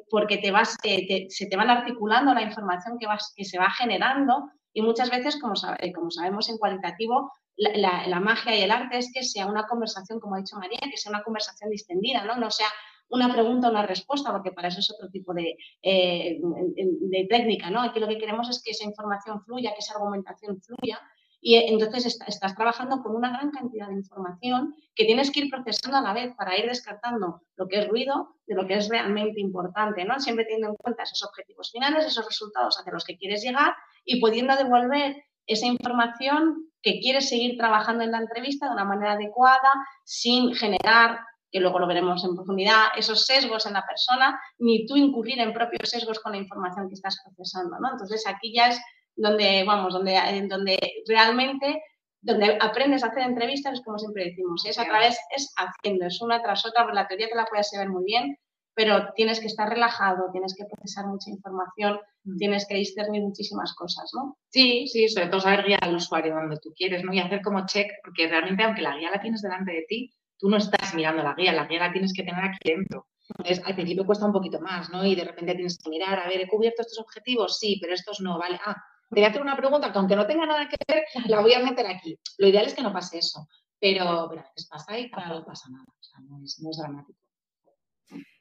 porque 0.08 0.38
te 0.38 0.52
vas, 0.52 0.76
se 0.80 1.46
te 1.50 1.56
van 1.56 1.68
articulando 1.68 2.32
la 2.32 2.42
información 2.42 2.96
que, 2.96 3.08
vas, 3.08 3.32
que 3.36 3.44
se 3.44 3.58
va 3.58 3.70
generando 3.72 4.52
y 4.72 4.82
muchas 4.82 5.10
veces, 5.10 5.40
como, 5.40 5.54
como 5.96 6.12
sabemos 6.12 6.48
en 6.48 6.58
cualitativo, 6.58 7.32
la, 7.56 8.20
magia 8.20 8.56
y 8.56 8.62
el 8.62 8.70
arte 8.70 8.98
es 8.98 9.10
que 9.12 9.22
sea 9.22 9.46
una 9.46 9.66
conversación, 9.66 10.20
como 10.20 10.34
ha 10.34 10.38
dicho 10.38 10.56
María, 10.56 10.78
que 10.90 10.96
sea 10.96 11.10
una 11.10 11.22
conversación 11.22 11.70
distendida, 11.70 12.24
¿no? 12.24 12.36
No 12.36 12.50
sea 12.50 12.68
una 13.08 13.32
pregunta 13.32 13.68
o 13.68 13.70
una 13.70 13.86
respuesta, 13.86 14.32
porque 14.32 14.52
para 14.52 14.68
eso 14.68 14.80
es 14.80 14.90
otro 14.90 15.08
tipo 15.10 15.32
de, 15.32 15.56
eh, 15.82 16.38
de, 16.40 17.26
técnica, 17.30 17.70
¿no? 17.70 17.80
Aquí 17.80 18.00
lo 18.00 18.08
que 18.08 18.18
queremos 18.18 18.48
es 18.50 18.62
que 18.62 18.72
esa 18.72 18.84
información 18.84 19.42
fluya, 19.44 19.72
que 19.72 19.78
esa 19.78 19.94
argumentación 19.94 20.60
fluya, 20.60 21.00
y 21.40 21.54
entonces 21.54 22.18
estás 22.26 22.56
trabajando 22.56 23.02
con 23.02 23.14
una 23.14 23.30
gran 23.30 23.52
cantidad 23.52 23.86
de 23.86 23.94
información 23.94 24.74
que 24.96 25.04
tienes 25.04 25.30
que 25.30 25.40
ir 25.40 25.50
procesando 25.50 25.98
a 25.98 26.00
la 26.00 26.12
vez 26.12 26.34
para 26.34 26.58
ir 26.58 26.66
descartando 26.66 27.42
lo 27.54 27.68
que 27.68 27.78
es 27.78 27.88
ruido 27.88 28.34
de 28.46 28.56
lo 28.56 28.66
que 28.66 28.74
es 28.74 28.88
realmente 28.88 29.40
importante, 29.40 30.04
¿no? 30.04 30.18
Siempre 30.18 30.44
teniendo 30.44 30.70
en 30.70 30.76
cuenta 30.76 31.04
esos 31.04 31.22
objetivos 31.22 31.70
finales, 31.70 32.04
esos 32.04 32.26
resultados 32.26 32.76
hacia 32.80 32.92
los 32.92 33.04
que 33.04 33.16
quieres 33.16 33.42
llegar 33.44 33.74
y 34.04 34.20
pudiendo 34.20 34.56
devolver 34.56 35.22
esa 35.46 35.66
información 35.66 36.65
que 36.82 37.00
quieres 37.00 37.28
seguir 37.28 37.56
trabajando 37.56 38.04
en 38.04 38.12
la 38.12 38.18
entrevista 38.18 38.66
de 38.66 38.72
una 38.72 38.84
manera 38.84 39.12
adecuada, 39.12 39.72
sin 40.04 40.54
generar, 40.54 41.18
que 41.50 41.60
luego 41.60 41.78
lo 41.78 41.86
veremos 41.86 42.24
en 42.24 42.34
profundidad, 42.34 42.86
esos 42.96 43.24
sesgos 43.24 43.66
en 43.66 43.74
la 43.74 43.86
persona, 43.86 44.40
ni 44.58 44.86
tú 44.86 44.96
incurrir 44.96 45.40
en 45.40 45.52
propios 45.52 45.88
sesgos 45.88 46.20
con 46.20 46.32
la 46.32 46.38
información 46.38 46.88
que 46.88 46.94
estás 46.94 47.20
procesando, 47.24 47.78
¿no? 47.80 47.92
Entonces 47.92 48.24
aquí 48.26 48.52
ya 48.54 48.68
es 48.68 48.80
donde, 49.14 49.64
vamos, 49.64 49.94
donde, 49.94 50.46
donde 50.48 50.78
realmente 51.08 51.82
donde 52.26 52.58
aprendes 52.60 53.04
a 53.04 53.08
hacer 53.08 53.22
entrevistas 53.22 53.74
es 53.74 53.84
como 53.84 53.98
siempre 53.98 54.24
decimos, 54.24 54.64
es 54.66 54.78
a 54.78 54.84
través, 54.84 55.16
es 55.34 55.54
haciendo, 55.56 56.06
es 56.06 56.20
una 56.20 56.42
tras 56.42 56.66
otra, 56.66 56.92
la 56.92 57.06
teoría 57.06 57.28
te 57.28 57.36
la 57.36 57.46
puedes 57.46 57.70
saber 57.70 57.88
muy 57.88 58.04
bien, 58.04 58.36
pero 58.74 59.12
tienes 59.14 59.38
que 59.38 59.46
estar 59.46 59.68
relajado, 59.68 60.30
tienes 60.32 60.54
que 60.56 60.64
procesar 60.64 61.06
mucha 61.06 61.30
información, 61.30 62.00
mm. 62.26 62.36
tienes 62.36 62.66
que 62.68 62.76
discernir 62.76 63.22
muchísimas 63.22 63.74
cosas, 63.74 64.10
¿no? 64.14 64.36
Sí, 64.50 64.86
sí, 64.88 65.08
sobre 65.08 65.28
todo 65.28 65.40
saber 65.40 65.64
guiar 65.64 65.82
al 65.82 65.96
usuario 65.96 66.34
donde 66.34 66.58
tú 66.58 66.72
quieres, 66.76 67.04
¿no? 67.04 67.12
Y 67.12 67.20
hacer 67.20 67.40
como 67.42 67.64
check, 67.66 67.88
porque 68.04 68.28
realmente 68.28 68.62
aunque 68.62 68.82
la 68.82 68.96
guía 68.96 69.10
la 69.10 69.20
tienes 69.20 69.42
delante 69.42 69.72
de 69.72 69.84
ti, 69.88 70.12
tú 70.38 70.48
no 70.48 70.56
estás 70.56 70.94
mirando 70.94 71.22
la 71.22 71.34
guía, 71.34 71.52
la 71.52 71.66
guía 71.66 71.80
la 71.80 71.92
tienes 71.92 72.12
que 72.12 72.22
tener 72.22 72.44
aquí 72.44 72.58
dentro. 72.64 73.06
Entonces, 73.28 73.64
al 73.64 73.74
principio 73.74 74.06
cuesta 74.06 74.26
un 74.26 74.32
poquito 74.32 74.60
más, 74.60 74.90
¿no? 74.90 75.04
Y 75.04 75.14
de 75.14 75.24
repente 75.24 75.54
tienes 75.54 75.78
que 75.78 75.90
mirar, 75.90 76.18
a 76.18 76.28
ver, 76.28 76.40
¿he 76.40 76.48
cubierto 76.48 76.82
estos 76.82 76.98
objetivos? 77.00 77.58
Sí, 77.58 77.78
pero 77.80 77.94
estos 77.94 78.20
no, 78.20 78.38
¿vale? 78.38 78.58
Ah, 78.64 78.76
te 79.10 79.20
voy 79.20 79.24
a 79.24 79.28
hacer 79.28 79.42
una 79.42 79.56
pregunta 79.56 79.92
que 79.92 79.98
aunque 79.98 80.16
no 80.16 80.26
tenga 80.26 80.46
nada 80.46 80.68
que 80.68 80.76
ver, 80.86 81.04
la 81.26 81.40
voy 81.40 81.52
a 81.54 81.60
meter 81.60 81.86
aquí. 81.86 82.18
Lo 82.38 82.48
ideal 82.48 82.66
es 82.66 82.74
que 82.74 82.82
no 82.82 82.92
pase 82.92 83.18
eso, 83.18 83.48
pero, 83.80 84.26
pero 84.28 84.42
a 84.42 84.44
veces 84.44 84.68
pasa 84.68 84.98
y 84.98 85.10
no 85.10 85.44
pasa 85.44 85.68
nada, 85.70 85.86
o 85.88 86.02
sea, 86.02 86.20
no 86.20 86.40
es 86.44 86.78
dramático. 86.78 87.25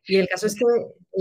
Y 0.08 0.18
el 0.18 0.28
caso 0.28 0.46
es 0.46 0.56
que 0.56 0.66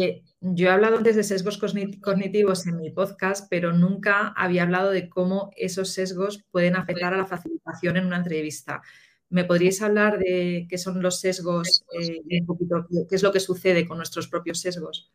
eh, 0.02 0.22
yo 0.40 0.68
he 0.68 0.70
hablado 0.70 0.98
antes 0.98 1.16
de 1.16 1.24
sesgos 1.24 1.58
cognitivos 1.58 2.66
en 2.66 2.76
mi 2.76 2.90
podcast, 2.90 3.46
pero 3.48 3.72
nunca 3.72 4.34
había 4.36 4.64
hablado 4.64 4.90
de 4.90 5.08
cómo 5.08 5.50
esos 5.56 5.90
sesgos 5.90 6.44
pueden 6.50 6.76
afectar 6.76 7.14
a 7.14 7.16
la 7.16 7.26
facilitación 7.26 7.96
en 7.96 8.06
una 8.06 8.18
entrevista. 8.18 8.82
¿Me 9.30 9.44
podríais 9.44 9.80
hablar 9.80 10.18
de 10.18 10.66
qué 10.68 10.76
son 10.76 11.02
los 11.02 11.18
sesgos 11.20 11.84
eh, 11.98 12.20
y 12.28 12.40
un 12.40 12.46
poquito 12.46 12.86
qué 13.08 13.14
es 13.14 13.22
lo 13.22 13.32
que 13.32 13.40
sucede 13.40 13.88
con 13.88 13.96
nuestros 13.96 14.28
propios 14.28 14.60
sesgos? 14.60 15.10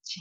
Sí. 0.00 0.20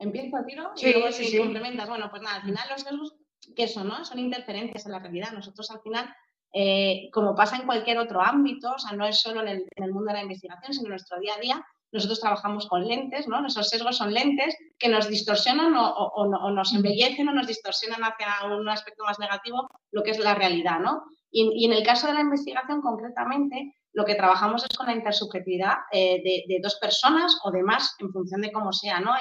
Empiezo 0.00 0.36
a 0.36 0.44
tiro 0.44 0.72
y 0.76 0.92
luego 0.92 1.12
si 1.12 1.38
complementas. 1.38 1.88
Bueno, 1.88 2.10
pues 2.10 2.20
nada, 2.20 2.36
al 2.36 2.42
final 2.42 2.68
los 2.68 2.82
sesgos, 2.82 3.14
¿qué 3.54 3.68
son? 3.68 3.86
No? 3.86 4.04
Son 4.04 4.18
interferencias 4.18 4.86
en 4.86 4.92
la 4.92 4.98
realidad. 4.98 5.32
Nosotros 5.32 5.70
al 5.70 5.80
final 5.82 6.12
eh, 6.56 7.10
como 7.12 7.34
pasa 7.34 7.56
en 7.56 7.66
cualquier 7.66 7.98
otro 7.98 8.20
ámbito, 8.20 8.72
o 8.72 8.78
sea, 8.78 8.96
no 8.96 9.04
es 9.06 9.20
solo 9.20 9.40
en 9.40 9.48
el, 9.48 9.66
en 9.74 9.84
el, 9.84 9.92
mundo 9.92 10.08
de 10.08 10.18
la 10.18 10.22
investigación, 10.22 10.72
sino 10.72 10.86
en 10.86 10.90
nuestro 10.90 11.18
día 11.18 11.34
a 11.34 11.40
día, 11.40 11.66
nosotros 11.94 12.20
trabajamos 12.20 12.66
con 12.66 12.86
lentes, 12.86 13.28
¿no? 13.28 13.40
Nuestros 13.40 13.68
sesgos 13.68 13.96
son 13.96 14.12
lentes 14.12 14.56
que 14.80 14.88
nos 14.88 15.08
distorsionan 15.08 15.74
o, 15.76 16.50
nos 16.50 16.74
embellecen 16.74 17.28
o 17.28 17.32
nos 17.32 17.46
distorsionan 17.46 18.02
hacia 18.02 18.52
un 18.52 18.68
aspecto 18.68 19.04
más 19.04 19.20
negativo, 19.20 19.68
lo 19.92 20.02
que 20.02 20.10
es 20.10 20.18
la 20.18 20.34
realidad, 20.34 20.80
¿no? 20.80 21.04
Y, 21.30 21.64
en 21.64 21.72
el 21.72 21.84
caso 21.84 22.08
de 22.08 22.14
la 22.14 22.20
investigación, 22.20 22.82
concretamente, 22.82 23.76
lo 23.92 24.04
que 24.04 24.16
trabajamos 24.16 24.64
es 24.68 24.76
con 24.76 24.86
la 24.86 24.94
intersubjetividad 24.94 25.74
eh, 25.92 26.20
de, 26.48 26.58
dos 26.60 26.76
personas 26.80 27.38
o 27.44 27.52
de 27.52 27.62
más, 27.62 27.94
en 28.00 28.10
función 28.12 28.40
de 28.40 28.50
cómo 28.50 28.72
sea, 28.72 28.98
¿no? 28.98 29.12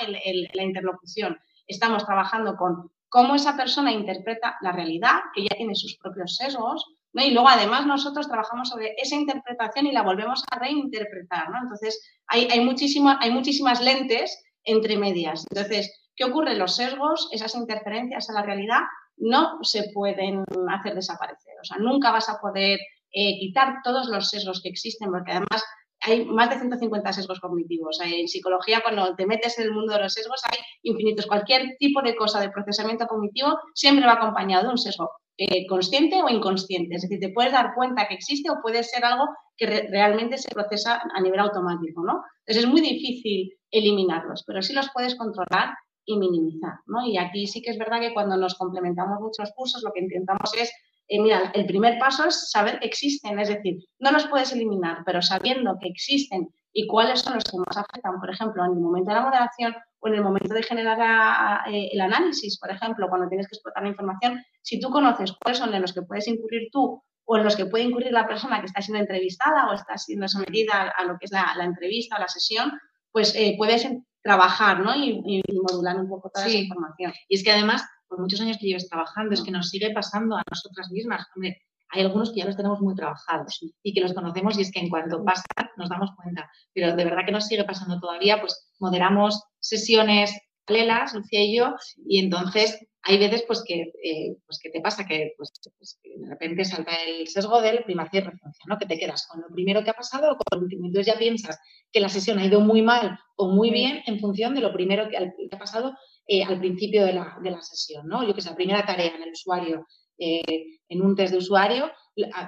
la 0.53 0.63
interlocución. 0.63 1.37
Estamos 1.67 2.05
trabajando 2.05 2.55
con 2.55 2.91
cómo 3.07 3.35
esa 3.35 3.55
persona 3.55 3.91
interpreta 3.91 4.57
la 4.61 4.71
realidad, 4.71 5.19
que 5.35 5.43
ya 5.43 5.55
tiene 5.55 5.75
sus 5.75 5.95
propios 5.97 6.35
sesgos, 6.37 6.83
y 7.21 7.31
luego 7.31 7.47
además 7.47 7.85
nosotros 7.85 8.27
trabajamos 8.27 8.69
sobre 8.69 8.95
esa 8.97 9.15
interpretación 9.15 9.85
y 9.85 9.91
la 9.91 10.01
volvemos 10.01 10.43
a 10.49 10.59
reinterpretar. 10.59 11.49
¿no? 11.51 11.59
Entonces 11.61 12.01
hay, 12.27 12.47
hay, 12.49 12.59
hay 12.59 13.31
muchísimas 13.31 13.81
lentes 13.81 14.43
entre 14.63 14.97
medias. 14.97 15.45
Entonces, 15.51 16.09
¿qué 16.15 16.25
ocurre? 16.25 16.55
Los 16.55 16.75
sesgos, 16.75 17.29
esas 17.31 17.53
interferencias 17.55 18.29
a 18.29 18.33
la 18.33 18.41
realidad, 18.43 18.81
no 19.17 19.59
se 19.61 19.91
pueden 19.93 20.43
hacer 20.69 20.95
desaparecer. 20.95 21.53
O 21.61 21.65
sea, 21.65 21.77
nunca 21.77 22.11
vas 22.11 22.29
a 22.29 22.39
poder 22.39 22.79
eh, 23.11 23.39
quitar 23.39 23.75
todos 23.83 24.07
los 24.07 24.29
sesgos 24.29 24.61
que 24.61 24.69
existen, 24.69 25.11
porque 25.11 25.31
además 25.31 25.63
hay 26.01 26.25
más 26.25 26.49
de 26.49 26.57
150 26.57 27.13
sesgos 27.13 27.39
cognitivos. 27.39 27.99
En 28.01 28.27
psicología, 28.27 28.81
cuando 28.81 29.15
te 29.15 29.27
metes 29.27 29.57
en 29.59 29.65
el 29.65 29.71
mundo 29.71 29.93
de 29.93 30.01
los 30.01 30.13
sesgos, 30.13 30.41
hay 30.51 30.57
infinitos. 30.81 31.27
Cualquier 31.27 31.77
tipo 31.77 32.01
de 32.01 32.15
cosa 32.15 32.41
de 32.41 32.49
procesamiento 32.49 33.05
cognitivo 33.05 33.57
siempre 33.75 34.05
va 34.05 34.13
acompañado 34.13 34.63
de 34.63 34.69
un 34.69 34.77
sesgo 34.77 35.11
eh, 35.37 35.65
consciente 35.67 36.21
o 36.21 36.29
inconsciente. 36.29 36.95
Es 36.95 37.01
decir, 37.03 37.19
te 37.19 37.33
puedes 37.33 37.51
dar 37.51 37.73
cuenta 37.75 38.07
que 38.07 38.15
existe 38.15 38.49
o 38.51 38.61
puede 38.61 38.83
ser 38.83 39.03
algo 39.05 39.25
que 39.57 39.65
realmente 39.65 40.37
se 40.37 40.49
procesa 40.49 41.01
a 41.13 41.21
nivel 41.21 41.39
automático, 41.39 42.03
¿no? 42.03 42.23
Entonces 42.45 42.65
es 42.65 42.69
muy 42.69 42.81
difícil 42.81 43.51
eliminarlos, 43.71 44.43
pero 44.45 44.61
sí 44.61 44.73
los 44.73 44.89
puedes 44.93 45.15
controlar 45.15 45.73
y 46.05 46.17
minimizar, 46.17 46.73
¿no? 46.85 47.05
Y 47.05 47.17
aquí 47.17 47.47
sí 47.47 47.61
que 47.61 47.71
es 47.71 47.77
verdad 47.77 47.99
que 47.99 48.13
cuando 48.13 48.37
nos 48.37 48.55
complementamos 48.55 49.19
muchos 49.21 49.51
cursos, 49.55 49.81
lo 49.83 49.91
que 49.91 50.01
intentamos 50.01 50.53
es, 50.59 50.71
eh, 51.07 51.21
mira, 51.21 51.51
el 51.53 51.65
primer 51.65 51.99
paso 51.99 52.25
es 52.25 52.49
saber 52.49 52.79
que 52.79 52.87
existen, 52.87 53.37
es 53.39 53.49
decir, 53.49 53.77
no 53.99 54.11
los 54.11 54.27
puedes 54.27 54.51
eliminar, 54.51 55.03
pero 55.05 55.21
sabiendo 55.21 55.77
que 55.79 55.89
existen 55.89 56.49
y 56.71 56.87
cuáles 56.87 57.21
son 57.21 57.35
los 57.35 57.43
que 57.43 57.57
más 57.57 57.77
afectan, 57.77 58.19
por 58.19 58.29
ejemplo, 58.29 58.65
en 58.65 58.71
el 58.71 58.79
momento 58.79 59.11
de 59.11 59.15
la 59.15 59.23
moderación 59.23 59.75
o 59.99 60.07
en 60.07 60.15
el 60.15 60.23
momento 60.23 60.53
de 60.53 60.63
generar 60.63 61.69
eh, 61.69 61.89
el 61.91 62.01
análisis, 62.01 62.57
por 62.59 62.71
ejemplo, 62.71 63.07
cuando 63.09 63.29
tienes 63.29 63.47
que 63.47 63.55
explotar 63.55 63.83
la 63.83 63.89
información, 63.89 64.43
si 64.61 64.79
tú 64.79 64.89
conoces 64.89 65.33
cuáles 65.33 65.59
son 65.59 65.73
en 65.73 65.81
los 65.81 65.93
que 65.93 66.01
puedes 66.01 66.27
incurrir 66.27 66.69
tú 66.71 67.03
o 67.25 67.37
en 67.37 67.43
los 67.43 67.55
que 67.55 67.67
puede 67.67 67.85
incurrir 67.85 68.11
la 68.11 68.27
persona 68.27 68.59
que 68.59 68.65
está 68.65 68.81
siendo 68.81 68.99
entrevistada 68.99 69.69
o 69.69 69.73
está 69.73 69.97
siendo 69.97 70.27
sometida 70.27 70.93
a 70.97 71.03
lo 71.05 71.17
que 71.19 71.25
es 71.25 71.31
la, 71.31 71.53
entrevista 71.63 72.17
o 72.17 72.19
la 72.19 72.27
sesión, 72.27 72.71
pues 73.11 73.35
eh, 73.35 73.55
puedes 73.57 73.87
trabajar 74.21 74.79
¿no? 74.79 74.95
y, 74.95 75.41
modular 75.61 75.97
un 75.97 76.09
poco 76.09 76.29
toda 76.33 76.47
esa 76.47 76.57
información. 76.57 77.13
Y 77.29 77.35
es 77.35 77.43
que 77.43 77.51
además, 77.51 77.85
por 78.13 78.21
muchos 78.21 78.41
años 78.41 78.57
que 78.59 78.67
lleves 78.67 78.87
trabajando, 78.87 79.33
es 79.33 79.41
que 79.41 79.49
nos 79.49 79.69
sigue 79.69 79.89
pasando 79.89 80.35
a 80.35 80.43
nosotras 80.47 80.91
mismas. 80.91 81.25
Hombre, 81.35 81.63
hay 81.89 82.03
algunos 82.03 82.31
que 82.31 82.41
ya 82.41 82.45
los 82.45 82.55
tenemos 82.55 82.79
muy 82.79 82.93
trabajados 82.93 83.59
y 83.81 83.91
que 83.91 84.01
los 84.01 84.13
conocemos 84.13 84.55
y 84.57 84.61
es 84.61 84.71
que 84.71 84.81
en 84.81 84.89
cuanto 84.89 85.23
pasa 85.25 85.43
nos 85.77 85.89
damos 85.89 86.11
cuenta. 86.15 86.47
Pero 86.73 86.95
de 86.95 87.03
verdad 87.03 87.25
que 87.25 87.31
nos 87.31 87.47
sigue 87.47 87.63
pasando 87.63 87.99
todavía, 87.99 88.39
pues 88.39 88.71
moderamos 88.79 89.41
sesiones 89.59 90.31
paralelas, 90.65 91.13
Lucía 91.13 91.43
y 91.43 91.57
yo, 91.57 91.75
y 92.05 92.19
entonces 92.19 92.79
hay 93.05 93.17
veces 93.17 93.43
pues 93.45 93.63
que, 93.67 93.91
eh, 94.03 94.37
pues 94.45 94.59
que 94.61 94.69
te 94.69 94.79
pasa 94.79 95.05
que, 95.05 95.33
pues, 95.37 95.51
pues, 95.77 95.99
que, 96.01 96.17
de 96.17 96.29
repente 96.29 96.63
salta 96.63 96.91
el 97.03 97.27
sesgo 97.27 97.61
del 97.61 97.83
primacía 97.83 98.21
y 98.21 98.23
referencia, 98.23 98.63
¿no? 98.67 98.77
Que 98.77 98.85
te 98.85 98.97
quedas 98.97 99.27
con 99.27 99.41
lo 99.41 99.47
primero 99.49 99.83
que 99.83 99.89
ha 99.89 99.93
pasado 99.93 100.31
o 100.31 100.37
con 100.37 100.59
lo 100.59 100.63
último. 100.63 100.85
Entonces 100.85 101.13
ya 101.13 101.19
piensas 101.19 101.59
que 101.91 101.99
la 101.99 102.07
sesión 102.07 102.39
ha 102.39 102.45
ido 102.45 102.61
muy 102.61 102.81
mal 102.81 103.19
o 103.35 103.49
muy 103.49 103.71
bien 103.71 104.01
en 104.05 104.19
función 104.19 104.55
de 104.55 104.61
lo 104.61 104.71
primero 104.71 105.09
que, 105.09 105.17
ha 105.17 105.57
pasado 105.57 105.97
eh, 106.27 106.43
al 106.43 106.59
principio 106.59 107.05
de 107.05 107.13
la, 107.13 107.37
de 107.41 107.51
la, 107.51 107.61
sesión, 107.61 108.07
¿no? 108.07 108.25
Yo 108.25 108.33
que 108.33 108.41
sé, 108.41 108.49
la 108.49 108.55
primera 108.55 108.85
tarea 108.85 109.15
en 109.15 109.23
el 109.23 109.31
usuario, 109.31 109.87
eh, 110.17 110.79
en 110.87 111.01
un 111.01 111.15
test 111.15 111.31
de 111.33 111.39
usuario, 111.39 111.91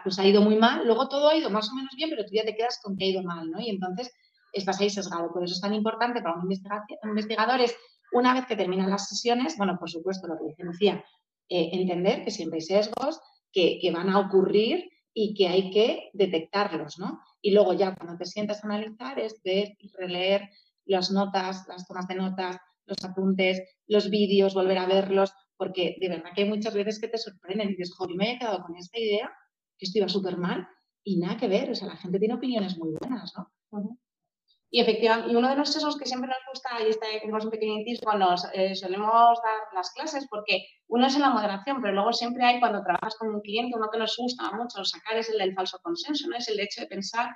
pues 0.04 0.20
ha 0.20 0.28
ido 0.28 0.42
muy 0.42 0.56
mal, 0.58 0.86
luego 0.86 1.10
todo 1.10 1.30
ha 1.30 1.36
ido 1.36 1.50
más 1.50 1.70
o 1.72 1.76
menos 1.76 1.92
bien, 1.96 2.10
pero 2.10 2.24
tú 2.24 2.32
ya 2.34 2.46
te 2.46 2.56
quedas 2.56 2.80
con 2.84 2.96
que 2.96 3.06
ha 3.06 3.08
ido 3.08 3.24
mal, 3.24 3.50
¿no? 3.50 3.60
Y 3.60 3.70
entonces 3.70 4.12
estás 4.54 4.80
ahí 4.80 4.90
sesgado. 4.90 5.32
Por 5.32 5.44
eso 5.44 5.54
es 5.54 5.62
tan 5.62 5.74
importante 5.74 6.22
para 6.22 6.36
un 6.36 6.52
investigador 7.10 7.62
es 7.62 7.76
una 8.12 8.34
vez 8.34 8.46
que 8.46 8.56
terminan 8.56 8.90
las 8.90 9.10
sesiones, 9.10 9.58
bueno, 9.58 9.78
por 9.78 9.90
supuesto, 9.90 10.28
lo 10.28 10.38
que 10.38 10.46
dice 10.46 10.64
Lucía, 10.64 11.04
eh, 11.50 11.70
entender 11.74 12.24
que 12.24 12.32
siempre 12.32 12.58
hay 12.58 12.62
sesgos 12.62 13.20
que, 13.52 13.80
van 13.94 14.10
a 14.10 14.20
ocurrir 14.20 14.90
y 15.14 15.34
que 15.34 15.48
hay 15.48 15.72
que 15.72 16.10
detectarlos, 16.14 16.98
¿no? 17.00 17.20
Y 17.42 17.52
luego 17.52 17.74
ya 17.74 17.96
cuando 17.96 18.18
te 18.18 18.26
sientas 18.26 18.64
a 18.64 18.68
analizar 18.68 19.20
es 19.20 19.42
ver 19.44 19.78
releer 19.98 20.50
las 20.86 21.12
notas, 21.12 21.66
las 21.68 21.88
tomas 21.88 22.08
de 22.08 22.16
notas, 22.16 22.58
los 22.86 23.04
apuntes, 23.04 23.62
los 23.88 24.10
vídeos, 24.10 24.54
volver 24.54 24.78
a 24.78 24.88
verlos, 24.88 25.34
porque 25.58 25.96
de 26.00 26.10
verdad 26.10 26.32
que 26.36 26.44
hay 26.44 26.50
muchas 26.50 26.74
veces 26.74 27.00
que 27.00 27.08
te 27.08 27.18
sorprenden 27.18 27.70
y 27.70 27.72
dices, 27.72 27.94
joder, 27.96 28.16
me 28.16 28.34
he 28.34 28.40
quedado 28.40 28.64
con 28.64 28.76
esta 28.76 29.00
idea, 29.00 29.32
que 29.78 29.86
esto 29.86 30.00
iba 30.00 30.08
súper 30.08 30.38
mal, 30.38 30.68
y 31.04 31.20
nada 31.20 31.38
que 31.38 31.48
ver, 31.48 31.70
o 31.72 31.76
sea, 31.76 31.88
la 31.88 31.98
gente 31.98 32.20
tiene 32.20 32.34
opiniones 32.34 32.78
muy 32.78 32.94
buenas, 33.00 33.34
¿no? 33.36 34.00
Y 34.72 34.82
efectivamente, 34.82 35.32
y 35.32 35.36
uno 35.36 35.50
de 35.50 35.56
los 35.56 35.72
sesos 35.72 35.98
que 35.98 36.06
siempre 36.06 36.30
nos 36.30 36.40
gusta, 36.52 36.70
y 36.84 36.90
este 36.90 37.20
tenemos 37.22 37.46
un 37.46 37.52
pequeño 37.52 37.76
inciso, 37.76 38.02
cuando 38.04 38.36
eh, 38.54 38.76
solemos 38.76 39.40
dar 39.42 39.74
las 39.74 39.92
clases, 39.92 40.28
porque 40.30 40.66
uno 40.88 41.08
es 41.08 41.16
en 41.16 41.22
la 41.22 41.30
moderación, 41.30 41.82
pero 41.82 41.94
luego 41.94 42.12
siempre 42.12 42.44
hay 42.44 42.60
cuando 42.60 42.84
trabajas 42.84 43.16
con 43.18 43.30
un 43.34 43.42
cliente, 43.42 43.78
uno 43.78 43.90
que 43.92 44.00
nos 44.00 44.18
gusta 44.18 44.52
mucho 44.52 44.84
sacar 44.84 45.18
es 45.18 45.30
el 45.30 45.38
del 45.38 45.54
falso 45.54 45.80
consenso, 45.82 46.28
¿no? 46.28 46.36
Es 46.36 46.50
el 46.50 46.60
hecho 46.60 46.82
de 46.82 46.88
pensar 46.88 47.30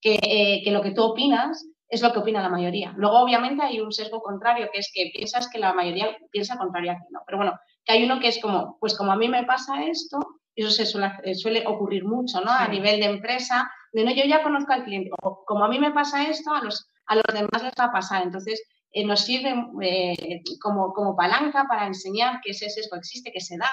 que, 0.00 0.18
eh, 0.22 0.62
que 0.64 0.70
lo 0.70 0.80
que 0.80 0.92
tú 0.92 1.02
opinas 1.02 1.66
es 1.88 2.02
lo 2.02 2.12
que 2.12 2.18
opina 2.18 2.42
la 2.42 2.48
mayoría. 2.48 2.92
Luego, 2.96 3.20
obviamente, 3.20 3.62
hay 3.62 3.80
un 3.80 3.92
sesgo 3.92 4.20
contrario, 4.20 4.68
que 4.72 4.80
es 4.80 4.90
que 4.92 5.10
piensas 5.14 5.48
que 5.48 5.58
la 5.58 5.72
mayoría 5.72 6.16
piensa 6.30 6.58
contrario 6.58 6.92
a 6.92 6.94
ti, 6.96 7.04
¿no? 7.10 7.20
Pero 7.26 7.38
bueno, 7.38 7.58
que 7.84 7.92
hay 7.92 8.04
uno 8.04 8.18
que 8.18 8.28
es 8.28 8.40
como, 8.40 8.78
pues 8.80 8.96
como 8.96 9.12
a 9.12 9.16
mí 9.16 9.28
me 9.28 9.44
pasa 9.44 9.84
esto, 9.84 10.18
eso 10.54 10.70
se 10.70 10.86
suele, 10.86 11.12
eh, 11.24 11.34
suele 11.34 11.64
ocurrir 11.66 12.04
mucho, 12.04 12.40
¿no? 12.40 12.50
A 12.50 12.66
nivel 12.68 13.00
de 13.00 13.06
empresa, 13.06 13.70
de 13.92 14.04
no, 14.04 14.10
yo 14.10 14.24
ya 14.24 14.42
conozco 14.42 14.72
al 14.72 14.84
cliente, 14.84 15.10
o 15.22 15.44
como 15.44 15.64
a 15.64 15.68
mí 15.68 15.78
me 15.78 15.92
pasa 15.92 16.28
esto, 16.28 16.52
a 16.52 16.62
los, 16.62 16.90
a 17.06 17.14
los 17.14 17.24
demás 17.32 17.62
les 17.62 17.72
va 17.78 17.84
a 17.84 17.92
pasar. 17.92 18.22
Entonces, 18.22 18.62
eh, 18.90 19.04
nos 19.04 19.20
sirve 19.20 19.54
eh, 19.82 20.42
como, 20.60 20.92
como 20.92 21.14
palanca 21.14 21.66
para 21.68 21.86
enseñar 21.86 22.40
que 22.42 22.50
ese 22.50 22.68
sesgo 22.68 22.96
existe, 22.96 23.30
que 23.32 23.40
se 23.40 23.56
da, 23.58 23.70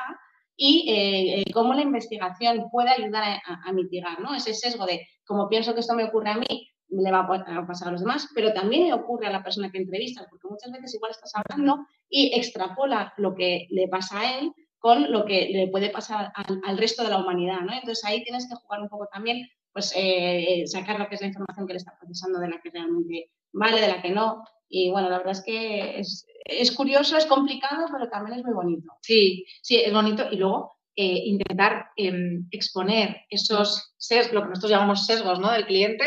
y 0.56 1.52
cómo 1.52 1.74
la 1.74 1.82
investigación 1.82 2.70
puede 2.72 2.92
ayudar 2.92 3.42
a, 3.44 3.74
mitigar 3.74 4.20
¿no? 4.20 4.36
ese 4.36 4.54
sesgo 4.54 4.86
de, 4.86 5.08
como 5.26 5.50
pienso 5.50 5.74
que 5.74 5.80
esto 5.80 5.96
me 5.96 6.04
ocurre 6.04 6.30
a 6.30 6.38
mí, 6.38 6.73
le 6.96 7.12
va 7.12 7.22
a 7.22 7.68
pasar 7.68 7.88
a 7.88 7.92
los 7.92 8.02
demás, 8.02 8.30
pero 8.36 8.54
también 8.54 8.88
le 8.88 8.94
ocurre 8.94 9.28
a 9.28 9.32
la 9.32 9.44
persona 9.44 9.72
que 9.72 9.80
entrevistas, 9.80 10.28
porque 10.30 10.48
muchas 10.48 10.72
veces 10.72 10.94
igual 10.94 11.12
estás 11.12 11.32
hablando 11.36 11.86
y 12.10 12.34
extrapola 12.36 13.14
lo 13.18 13.36
que 13.36 13.68
le 13.70 13.88
pasa 13.88 14.20
a 14.20 14.40
él 14.40 14.54
con 14.84 15.14
lo 15.14 15.24
que 15.24 15.48
le 15.50 15.70
puede 15.70 15.90
pasar 15.92 16.34
al, 16.36 16.78
resto 16.78 17.04
de 17.04 17.10
la 17.10 17.20
humanidad, 17.20 17.62
¿no? 17.62 17.72
Entonces 17.72 18.04
ahí 18.04 18.22
tienes 18.22 18.50
que 18.50 18.56
jugar 18.56 18.82
un 18.82 18.90
poco 18.90 19.08
también, 19.08 19.48
pues 19.72 19.94
eh, 19.96 20.64
sacar 20.66 21.00
lo 21.00 21.08
que 21.08 21.16
es 21.16 21.22
la 21.22 21.28
información 21.28 21.66
que 21.66 21.72
le 21.72 21.78
está 21.78 21.98
procesando, 21.98 22.38
de 22.40 22.50
la 22.50 22.60
que 22.62 22.70
realmente 22.70 23.32
vale, 23.54 23.80
de 23.80 23.88
la 23.88 24.02
que 24.02 24.10
no. 24.10 24.44
Y 24.68 24.92
bueno, 24.92 25.10
la 25.10 25.20
verdad 25.20 25.32
es 25.32 25.42
que 25.42 26.00
es, 26.00 26.76
curioso, 26.76 27.16
es 27.16 27.26
complicado, 27.28 27.86
pero 27.94 28.10
también 28.10 28.40
es 28.40 28.44
muy 28.44 28.54
bonito. 28.54 28.92
Sí, 29.02 29.46
sí, 29.62 29.78
es 29.78 29.94
bonito. 29.94 30.26
Y 30.30 30.36
luego 30.36 30.74
eh, 30.98 31.22
intentar 31.28 31.92
em, 31.96 32.48
exponer 32.52 33.22
esos 33.30 33.94
sesgos, 33.98 34.34
lo 34.34 34.42
que 34.42 34.50
nosotros 34.50 34.72
llamamos 34.72 35.06
sesgos, 35.06 35.40
¿no? 35.40 35.50
Del 35.50 35.66
cliente, 35.66 36.04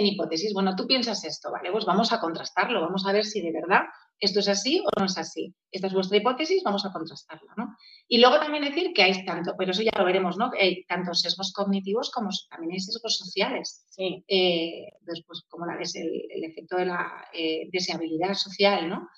en 0.00 0.06
hipótesis. 0.06 0.52
Bueno, 0.52 0.74
tú 0.74 0.86
piensas 0.86 1.24
esto, 1.24 1.50
¿vale? 1.52 1.70
Pues 1.70 1.84
vamos 1.84 2.12
a 2.12 2.20
contrastarlo, 2.20 2.80
vamos 2.80 3.06
a 3.06 3.12
ver 3.12 3.24
si 3.24 3.40
de 3.40 3.52
verdad 3.52 3.82
esto 4.18 4.40
es 4.40 4.48
así 4.48 4.80
o 4.80 5.00
no 5.00 5.06
es 5.06 5.16
así. 5.16 5.54
Esta 5.70 5.86
es 5.86 5.94
vuestra 5.94 6.18
hipótesis, 6.18 6.62
vamos 6.62 6.84
a 6.84 6.92
contrastarla, 6.92 7.52
¿no? 7.56 7.76
Y 8.08 8.18
luego 8.18 8.38
también 8.38 8.64
decir 8.64 8.92
que 8.94 9.02
hay 9.02 9.24
tanto, 9.24 9.54
pero 9.56 9.70
eso 9.70 9.82
ya 9.82 9.92
lo 9.96 10.04
veremos, 10.04 10.36
¿no? 10.36 10.50
hay 10.60 10.84
tantos 10.84 11.20
sesgos 11.20 11.52
cognitivos 11.52 12.10
como 12.10 12.30
también 12.50 12.72
hay 12.72 12.80
sesgos 12.80 13.16
sociales. 13.16 13.86
Sí. 13.88 14.24
Eh, 14.28 14.92
después, 15.02 15.44
como 15.48 15.66
la 15.66 15.80
es 15.80 15.94
el, 15.94 16.44
efecto 16.44 16.76
de 16.76 16.86
la 16.86 17.28
eh, 17.32 17.68
deseabilidad 17.72 18.34
social, 18.34 18.88
¿no? 18.88 19.08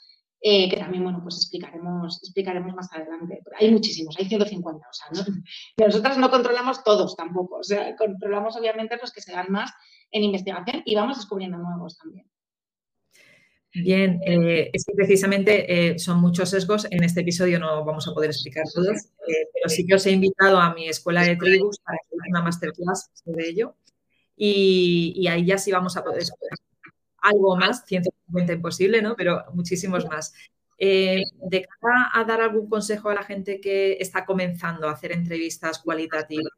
Eh, 0.45 0.69
que 0.69 0.77
también, 0.77 1.05
bueno, 1.05 1.21
pues 1.23 1.37
explicaremos, 1.37 2.21
explicaremos 2.21 2.75
más 2.75 2.93
adelante. 2.93 3.41
hay 3.61 3.71
muchísimos, 3.71 4.17
hay 4.19 4.27
150, 4.27 4.89
o 4.89 4.93
sea, 4.93 5.07
¿no? 5.13 5.43
nosotras 5.87 6.19
no 6.19 6.31
controlamos 6.31 6.83
todos 6.83 7.15
tampoco, 7.15 7.59
o 7.59 7.63
sea, 7.63 7.95
controlamos 7.95 8.57
obviamente 8.57 8.99
los 9.01 9.13
que 9.13 9.21
se 9.21 9.31
dan 9.31 9.53
más 9.53 9.73
en 10.13 10.25
investigación 10.25 10.83
y 10.85 10.95
vamos 10.95 11.17
descubriendo 11.17 11.59
nuevos 11.59 11.99
también. 11.99 12.27
Bien, 13.75 14.21
eh, 14.27 14.71
es 14.71 14.85
que 14.85 14.93
precisamente 14.95 15.93
eh, 15.93 15.99
son 15.99 16.21
muchos 16.21 16.51
sesgos. 16.51 16.87
En 16.91 17.05
este 17.05 17.23
episodio 17.23 17.59
no 17.59 17.83
vamos 17.85 18.07
a 18.07 18.13
poder 18.13 18.31
explicar 18.31 18.65
todos, 18.73 19.07
eh, 19.27 19.49
pero 19.55 19.69
sí 19.69 19.87
que 19.87 19.95
os 19.95 20.05
he 20.05 20.11
invitado 20.11 20.59
a 20.59 20.75
mi 20.75 20.89
escuela 20.89 21.23
de 21.23 21.37
tribus 21.37 21.79
para 21.79 21.97
que 21.99 22.17
una 22.29 22.43
masterclass 22.43 23.11
sobre 23.15 23.49
ello. 23.49 23.75
Y, 24.37 25.27
ahí 25.29 25.47
ya 25.47 25.57
sí 25.57 25.73
vamos 25.73 25.97
a 25.97 26.05
poder 26.05 26.25
algo 27.23 27.57
más, 27.57 27.85
150 27.87 28.53
imposible, 28.53 29.01
¿no? 29.01 29.15
Pero 29.17 29.45
muchísimos 29.55 30.05
más. 30.07 30.35
de 30.79 31.67
cara 31.81 32.11
a 32.13 32.25
dar 32.25 32.41
algún 32.43 32.69
consejo 32.69 33.09
a 33.09 33.15
la 33.15 33.23
gente 33.23 33.61
que 33.61 33.97
está 34.01 34.27
comenzando 34.27 34.89
a 34.89 34.93
hacer 34.93 35.13
entrevistas 35.13 35.79
cualitativas, 35.79 36.53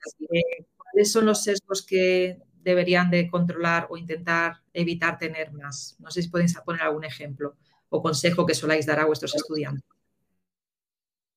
¿cuáles 0.77 1.13
son 1.13 1.27
los 1.27 1.45
sesgos 1.45 1.85
que 1.87 2.39
deberían 2.65 3.11
de 3.11 3.29
controlar 3.29 3.87
o 3.91 3.97
intentar 3.97 4.63
evitar 4.73 5.19
tener 5.19 5.53
más? 5.53 5.97
No 6.01 6.11
sé 6.11 6.23
si 6.23 6.29
podéis 6.29 6.57
poner 6.65 6.83
algún 6.83 7.05
ejemplo 7.05 7.55
o 7.91 8.03
consejo 8.03 8.45
que 8.47 8.55
soláis 8.55 8.87
dar 8.87 8.99
a 8.99 9.07
vuestros 9.07 9.35
estudiantes. 9.35 9.85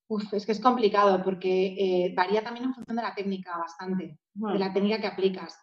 Uf, 0.08 0.32
es 0.32 0.46
que 0.46 0.52
es 0.52 0.60
complicado 0.60 1.22
porque 1.22 1.76
eh, 1.78 2.14
varía 2.16 2.42
también 2.42 2.64
en 2.64 2.74
función 2.74 2.96
de 2.96 3.02
la 3.02 3.14
técnica 3.14 3.58
bastante, 3.58 4.18
de 4.34 4.58
la 4.58 4.72
técnica 4.72 5.00
que 5.00 5.06
aplicas. 5.06 5.58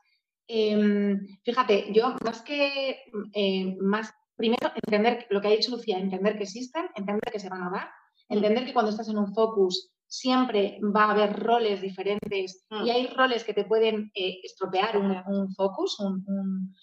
Em, 0.48 1.20
fíjate, 1.44 1.92
yo 1.92 2.16
más 2.24 2.44
que, 2.44 2.98
eh, 3.34 3.76
más, 3.82 4.14
primero 4.36 4.72
entender 4.76 5.26
lo 5.32 5.42
que 5.42 5.48
ha 5.48 5.52
dicho 5.52 5.72
Lucía, 5.72 5.98
entender 5.98 6.38
que 6.38 6.44
existen, 6.44 6.86
entender 6.96 7.32
que 7.32 7.40
se 7.40 7.50
van 7.50 7.64
a 7.64 7.72
dar, 7.72 7.90
entender 8.30 8.66
que 8.66 8.74
cuando 8.74 8.92
estás 8.92 9.10
en 9.10 9.18
un 9.18 9.34
focus 9.34 9.95
siempre 10.08 10.80
va 10.96 11.06
a 11.06 11.12
haber 11.12 11.40
roles 11.40 11.82
diferentes 11.82 12.66
y 12.70 12.76
mm. 12.76 12.90
hay 12.90 13.08
roles 13.08 13.44
que 13.44 13.54
te 13.54 13.66
pueden 13.66 14.12
eh, 14.14 14.40
estropear 14.44 14.98
un, 14.98 15.54
focus, 15.56 16.00
un, 16.00 16.74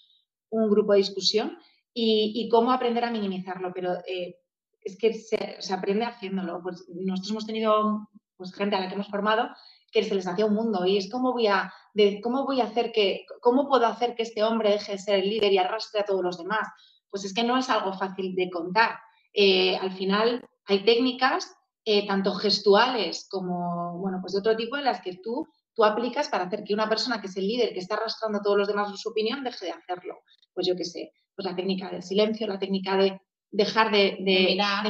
grupo 0.69 0.93
de 0.93 0.99
discusión 0.99 1.57
y, 1.93 2.47
cómo 2.49 2.71
aprender 2.71 3.03
a 3.03 3.11
minimizarlo. 3.11 3.71
Pero 3.73 3.93
eh, 4.07 4.35
es 4.81 4.97
que 4.97 5.13
se, 5.13 5.73
aprende 5.73 6.05
haciéndolo. 6.05 6.61
Pues 6.61 6.85
nosotros 6.93 7.31
hemos 7.31 7.45
tenido 7.45 8.09
pues, 8.37 8.53
gente 8.53 8.75
a 8.75 8.79
la 8.79 8.87
que 8.87 8.95
hemos 8.95 9.09
formado 9.09 9.49
que 9.93 10.03
se 10.03 10.15
les 10.15 10.27
hacía 10.27 10.47
un 10.47 10.55
mundo 10.55 10.85
y 10.87 10.97
es 10.97 11.09
cómo 11.09 11.33
voy 11.33 11.45
a, 11.45 11.71
de, 11.93 12.19
cómo 12.19 12.45
voy 12.45 12.61
a 12.61 12.65
hacer 12.65 12.91
que, 12.91 13.25
cómo 13.41 13.69
puedo 13.69 13.85
hacer 13.85 14.15
que 14.15 14.23
este 14.23 14.43
hombre 14.43 14.71
deje 14.71 14.93
de 14.93 14.97
ser 14.97 15.19
el 15.19 15.29
líder 15.29 15.53
y 15.53 15.59
arrastre 15.59 16.01
a 16.01 16.05
todos 16.05 16.23
los 16.23 16.37
demás. 16.39 16.67
Pues 17.11 17.23
es 17.25 17.33
que 17.33 17.43
no 17.43 17.57
es 17.57 17.69
algo 17.69 17.93
fácil 17.93 18.33
de 18.33 18.49
contar. 18.49 18.99
Eh, 19.33 19.77
al 19.77 19.91
final 19.91 20.43
hay 20.65 20.83
técnicas 20.83 21.55
eh, 21.85 22.07
tanto 22.07 22.33
gestuales 22.33 23.27
como, 23.29 23.97
bueno, 23.99 24.19
pues 24.21 24.33
de 24.33 24.39
otro 24.39 24.55
tipo 24.55 24.77
en 24.77 24.85
las 24.85 25.01
que 25.01 25.17
tú, 25.21 25.47
tú 25.73 25.83
aplicas 25.83 26.29
para 26.29 26.45
hacer 26.45 26.63
que 26.63 26.73
una 26.73 26.87
persona 26.87 27.19
que 27.19 27.27
es 27.27 27.37
el 27.37 27.47
líder, 27.47 27.73
que 27.73 27.79
está 27.79 27.95
arrastrando 27.95 28.39
a 28.39 28.41
todos 28.41 28.57
los 28.57 28.67
demás 28.67 28.97
su 28.99 29.09
opinión, 29.09 29.43
deje 29.43 29.65
de 29.65 29.71
hacerlo. 29.71 30.21
Pues 30.53 30.67
yo 30.67 30.75
qué 30.75 30.85
sé, 30.85 31.11
pues 31.35 31.45
la 31.45 31.55
técnica 31.55 31.89
del 31.89 32.03
silencio, 32.03 32.47
la 32.47 32.59
técnica 32.59 32.95
de 32.95 33.19
dejar 33.53 33.91
de, 33.91 34.17
mirar, 34.19 34.85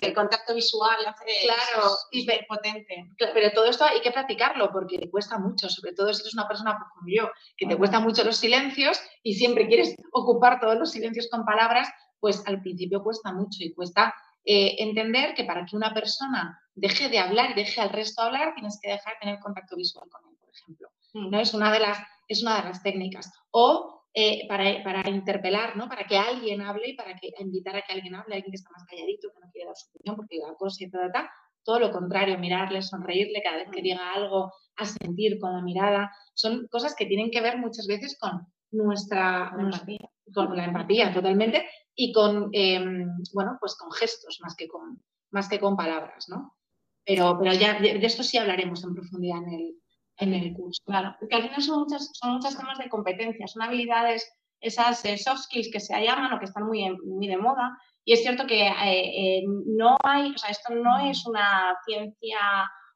el 0.00 0.14
contacto 0.14 0.54
visual 0.54 0.96
hace 1.04 1.24
claro, 1.42 1.90
y 2.12 2.24
potente. 2.46 3.10
Pero 3.18 3.50
todo 3.52 3.64
esto 3.64 3.84
hay 3.84 4.00
que 4.02 4.12
practicarlo 4.12 4.70
porque 4.70 4.98
te 4.98 5.10
cuesta 5.10 5.36
mucho, 5.36 5.68
sobre 5.68 5.94
todo 5.94 6.14
si 6.14 6.22
eres 6.22 6.34
una 6.34 6.46
persona 6.46 6.76
pues, 6.78 6.90
como 6.94 7.08
yo, 7.08 7.30
que 7.56 7.66
te 7.66 7.76
cuesta 7.76 7.98
mucho 7.98 8.22
los 8.22 8.36
silencios 8.36 9.00
y 9.24 9.34
siempre 9.34 9.66
quieres 9.66 9.96
ocupar 10.12 10.60
todos 10.60 10.76
los 10.78 10.92
silencios 10.92 11.28
con 11.28 11.44
palabras, 11.44 11.88
pues 12.20 12.40
al 12.46 12.62
principio 12.62 13.02
cuesta 13.02 13.32
mucho 13.32 13.58
y 13.64 13.74
cuesta 13.74 14.14
eh, 14.44 14.76
entender 14.78 15.34
que 15.34 15.44
para 15.44 15.64
que 15.64 15.76
una 15.76 15.94
persona 15.94 16.60
deje 16.74 17.08
de 17.08 17.18
hablar 17.18 17.50
y 17.50 17.54
deje 17.54 17.80
al 17.80 17.90
resto 17.90 18.22
hablar, 18.22 18.54
tienes 18.54 18.78
que 18.82 18.90
dejar 18.90 19.14
de 19.14 19.20
tener 19.20 19.38
contacto 19.40 19.76
visual 19.76 20.08
con 20.10 20.30
él, 20.30 20.36
por 20.38 20.50
ejemplo. 20.50 20.88
Mm. 21.14 21.30
¿no? 21.30 21.40
Es, 21.40 21.54
una 21.54 21.72
de 21.72 21.80
las, 21.80 21.98
es 22.28 22.42
una 22.42 22.56
de 22.56 22.68
las 22.68 22.82
técnicas. 22.82 23.32
O 23.50 24.04
eh, 24.12 24.46
para, 24.48 24.82
para, 24.84 25.08
interpelar, 25.10 25.76
¿no? 25.76 25.88
Para 25.88 26.04
que 26.04 26.16
alguien 26.16 26.60
hable 26.60 26.90
y 26.90 26.94
para 26.94 27.16
que 27.16 27.32
invitar 27.38 27.76
a 27.76 27.82
que 27.82 27.94
alguien 27.94 28.14
hable, 28.14 28.36
alguien 28.36 28.52
que 28.52 28.56
está 28.56 28.70
más 28.70 28.84
calladito, 28.84 29.28
que 29.32 29.40
no 29.40 29.50
quiere 29.50 29.66
dar 29.66 29.76
su 29.76 29.88
opinión 29.88 30.16
porque 30.16 30.38
la 30.38 30.54
cosa 30.54 30.84
y 30.84 30.90
tal, 30.90 31.28
todo 31.64 31.80
lo 31.80 31.90
contrario, 31.90 32.38
mirarle, 32.38 32.82
sonreírle 32.82 33.42
cada 33.42 33.56
vez 33.56 33.70
que 33.72 33.80
mm. 33.80 33.84
diga 33.84 34.12
algo, 34.12 34.52
a 34.76 34.84
sentir 34.84 35.38
con 35.38 35.52
la 35.52 35.62
mirada, 35.62 36.12
son 36.34 36.68
cosas 36.68 36.94
que 36.94 37.06
tienen 37.06 37.30
que 37.30 37.40
ver 37.40 37.58
muchas 37.58 37.86
veces 37.86 38.18
con 38.18 38.46
nuestra, 38.72 39.52
empatía. 39.58 40.10
con 40.34 40.56
la 40.56 40.64
empatía 40.64 41.12
totalmente 41.12 41.66
y 41.94 42.12
con, 42.12 42.50
em, 42.52 43.08
bueno, 43.32 43.56
pues 43.60 43.76
con 43.76 43.90
gestos 43.92 44.38
más 44.42 44.56
que 44.56 44.68
con, 44.68 45.02
más 45.30 45.48
que 45.48 45.60
con 45.60 45.76
palabras, 45.76 46.28
¿no? 46.28 46.56
Pero, 47.04 47.38
pero 47.38 47.52
ya 47.52 47.78
de, 47.80 48.04
esto 48.04 48.22
sí 48.22 48.38
hablaremos 48.38 48.82
en 48.82 48.94
profundidad 48.94 49.38
en 49.38 49.52
el, 49.52 49.74
en 50.18 50.34
el 50.34 50.54
curso. 50.54 50.82
Claro, 50.86 51.14
porque 51.20 51.34
al 51.36 51.42
final 51.42 51.62
son 51.62 51.80
muchas, 51.80 52.10
son 52.14 52.32
muchas 52.32 52.56
temas 52.56 52.78
de 52.78 52.88
competencias, 52.88 53.52
son 53.52 53.62
habilidades, 53.62 54.30
esas 54.60 55.02
soft 55.22 55.42
skills 55.42 55.70
que 55.70 55.80
se 55.80 56.00
llaman 56.02 56.32
o 56.32 56.38
que 56.38 56.46
están 56.46 56.64
muy, 56.64 56.88
muy 57.04 57.28
de 57.28 57.36
moda. 57.36 57.78
Y 58.04 58.14
es 58.14 58.22
cierto 58.22 58.46
que 58.46 58.66
eh, 58.66 59.38
eh, 59.38 59.42
no 59.46 59.96
hay, 60.02 60.30
o 60.30 60.38
sea, 60.38 60.50
esto 60.50 60.74
no 60.74 60.98
es 61.10 61.26
una 61.26 61.76
ciencia, 61.84 62.38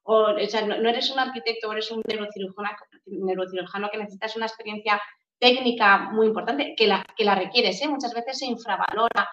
o, 0.02 0.32
o 0.32 0.46
sea, 0.46 0.66
no, 0.66 0.88
eres 0.88 1.11
un 1.11 1.18
arquitecto 1.18 1.68
o 1.68 1.72
eres 1.72 1.90
un 1.90 2.02
neurocirujano, 2.06 2.70
neurocirujano 3.06 3.90
que 3.90 3.98
necesitas 3.98 4.37
una 4.37 4.46
experiencia 4.46 5.00
técnica 5.38 6.11
muy 6.11 6.27
importante, 6.27 6.74
que 6.77 6.87
la, 6.87 7.05
que 7.16 7.24
la 7.24 7.35
requieres. 7.35 7.81
¿eh? 7.83 7.88
Muchas 7.88 8.14
veces 8.14 8.38
se 8.38 8.46
infravalora 8.46 9.31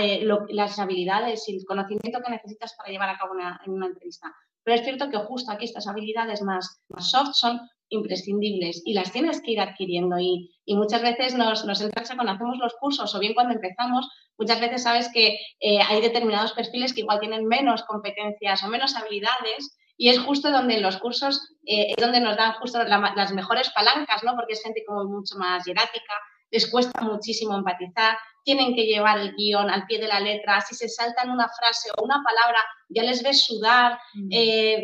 eh, 0.00 0.26
las 0.50 0.78
habilidades 0.78 1.48
y 1.48 1.56
el 1.56 1.64
conocimiento 1.64 2.20
que 2.22 2.30
necesitas 2.30 2.74
para 2.74 2.90
llevar 2.90 3.08
a 3.08 3.18
cabo 3.18 3.32
una, 3.32 3.60
en 3.64 3.72
una 3.72 3.86
entrevista. 3.86 4.34
Pero 4.62 4.76
es 4.76 4.84
cierto 4.84 5.10
que 5.10 5.18
justo 5.18 5.52
aquí 5.52 5.64
estas 5.64 5.86
habilidades 5.86 6.42
más, 6.42 6.82
más 6.88 7.10
soft 7.10 7.34
son 7.34 7.60
imprescindibles 7.88 8.82
y 8.84 8.94
las 8.94 9.12
tienes 9.12 9.40
que 9.42 9.52
ir 9.52 9.60
adquiriendo 9.60 10.18
y, 10.18 10.50
muchas 10.66 11.02
veces 11.02 11.34
nos, 11.34 11.64
nos 11.64 11.80
entracha 11.80 12.14
cuando 12.14 12.32
hacemos 12.32 12.58
los 12.58 12.74
cursos 12.80 13.14
o 13.14 13.18
bien 13.18 13.34
cuando 13.34 13.54
empezamos, 13.54 14.08
muchas 14.38 14.60
veces 14.60 14.82
sabes 14.82 15.10
que 15.12 15.38
eh, 15.60 15.80
hay 15.86 16.00
determinados 16.00 16.52
perfiles 16.52 16.94
que 16.94 17.02
igual 17.02 17.20
tienen 17.20 17.46
menos 17.46 17.84
competencias 17.84 18.62
o 18.62 18.68
menos 18.68 18.96
habilidades 18.96 19.76
y 19.96 20.08
es 20.08 20.18
justo 20.18 20.50
donde 20.50 20.74
en 20.74 20.82
los 20.82 20.96
cursos 20.98 21.40
eh, 21.66 21.94
es 21.96 22.02
donde 22.02 22.20
nos 22.20 22.36
dan 22.36 22.54
justo 22.54 22.82
las 22.82 23.32
mejores 23.32 23.70
palancas, 23.70 24.22
¿no? 24.24 24.34
Porque 24.34 24.54
es 24.54 24.62
gente 24.62 24.84
como 24.86 25.04
mucho 25.04 25.36
más 25.36 25.64
hierática, 25.64 26.14
les 26.50 26.70
cuesta 26.70 27.00
muchísimo 27.00 27.56
empatizar, 27.56 28.16
tienen 28.44 28.74
que 28.74 28.84
llevar 28.84 29.18
el 29.18 29.34
guion 29.34 29.70
al 29.70 29.86
pie 29.86 29.98
de 29.98 30.08
la 30.08 30.20
letra, 30.20 30.60
si 30.60 30.74
se 30.74 30.88
saltan 30.88 31.30
una 31.30 31.48
frase 31.48 31.90
o 31.96 32.04
una 32.04 32.22
palabra, 32.22 32.58
ya 32.88 33.02
les 33.02 33.22
ves 33.22 33.44
sudar. 33.44 33.98
Mm. 34.14 34.28
Eh, 34.30 34.82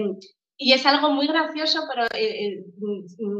y 0.63 0.75
es 0.75 0.85
algo 0.85 1.11
muy 1.11 1.27
gracioso, 1.27 1.85
pero, 1.89 2.07
eh, 2.13 2.63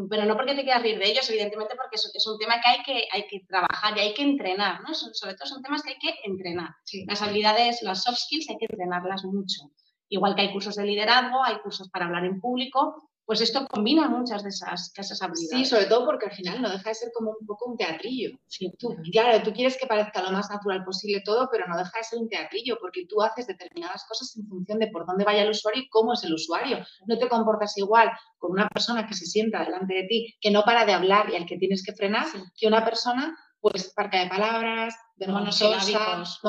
pero 0.09 0.25
no 0.25 0.37
porque 0.37 0.55
te 0.55 0.63
quieras 0.63 0.83
rir 0.83 0.99
de 0.99 1.07
ellos, 1.07 1.29
evidentemente 1.29 1.75
porque 1.77 1.97
es, 1.97 2.27
un 2.27 2.39
tema 2.39 2.55
que 2.63 2.71
hay, 2.71 2.83
que 2.83 3.09
hay 3.13 3.27
que 3.29 3.41
trabajar 3.47 3.95
y 3.95 4.01
hay 4.01 4.15
que 4.15 4.23
entrenar, 4.23 4.81
¿no? 4.81 4.95
Sobre 4.95 5.35
todo 5.35 5.47
son 5.47 5.63
temas 5.63 5.83
que 5.83 5.91
hay 5.91 5.99
que 5.99 6.15
entrenar. 6.25 6.71
Las 7.07 7.21
habilidades, 7.21 7.83
las 7.83 8.05
soft 8.05 8.21
skills 8.21 8.49
hay 8.49 8.57
que 8.57 8.67
entrenarlas 8.71 9.23
mucho. 9.25 9.71
Igual 10.11 10.35
que 10.35 10.43
hay 10.43 10.53
cursos 10.53 10.77
de 10.77 10.85
liderazgo, 10.85 11.43
hay 11.43 11.59
cursos 11.61 11.89
para 11.89 12.07
hablar 12.07 12.27
en 12.27 12.41
público, 12.41 13.11
pues 13.31 13.43
esto 13.43 13.65
combina 13.69 14.09
muchas 14.09 14.43
de 14.43 14.49
esas, 14.49 15.23
habilidades. 15.23 15.49
Sí, 15.49 15.65
sobre 15.65 15.87
todo 15.87 16.05
porque 16.05 16.27
al 16.27 16.33
final 16.33 16.61
no 16.61 16.69
deja 16.69 16.89
de 16.89 16.95
ser 16.97 17.13
como 17.15 17.31
un 17.39 17.47
poco 17.47 17.71
un 17.71 17.77
teatrillo. 17.77 18.37
Sí, 18.49 18.73
tú, 18.77 18.97
claro, 19.13 19.41
tú 19.45 19.53
quieres 19.53 19.79
que 19.79 19.87
parezca 19.87 20.21
lo 20.21 20.33
más 20.33 20.51
natural 20.51 20.85
posible 20.85 21.23
todo, 21.25 21.49
pero 21.49 21.69
no 21.69 21.79
deja 21.79 21.97
de 21.97 22.03
ser 22.03 22.19
un 22.19 22.29
teatrillo 22.29 22.77
porque 22.81 23.07
tú 23.07 23.23
haces 23.23 23.47
determinadas 23.47 24.05
cosas 24.09 24.37
en 24.37 24.49
función 24.49 24.81
de 24.81 24.89
por 24.89 25.07
dónde 25.07 25.23
vaya 25.23 25.45
el 25.45 25.51
usuario 25.51 25.83
y 25.83 25.89
cómo 25.89 26.15
es 26.15 26.25
el 26.25 26.35
usuario. 26.35 26.85
No 27.07 27.19
te 27.19 27.29
comportas 27.29 27.79
igual 27.79 28.11
con 28.37 28.51
una 28.51 28.69
persona 28.69 29.07
que 29.07 29.15
se 29.15 29.27
sienta 29.27 29.65
delante 29.65 29.95
de 29.95 30.09
ti, 30.09 30.35
que 30.41 30.51
no 30.51 30.65
para 30.65 30.85
de 30.85 30.93
hablar 30.93 31.31
y 31.31 31.37
al 31.37 31.47
que 31.47 31.57
tienes 31.57 31.85
que 31.85 31.93
frenar, 31.93 32.27
que 32.59 32.67
una 32.67 32.85
persona 32.85 33.39
pues 33.61 33.93
parca 33.95 34.19
de 34.25 34.29
palabras, 34.29 34.95
monosílabicos, 35.29 36.41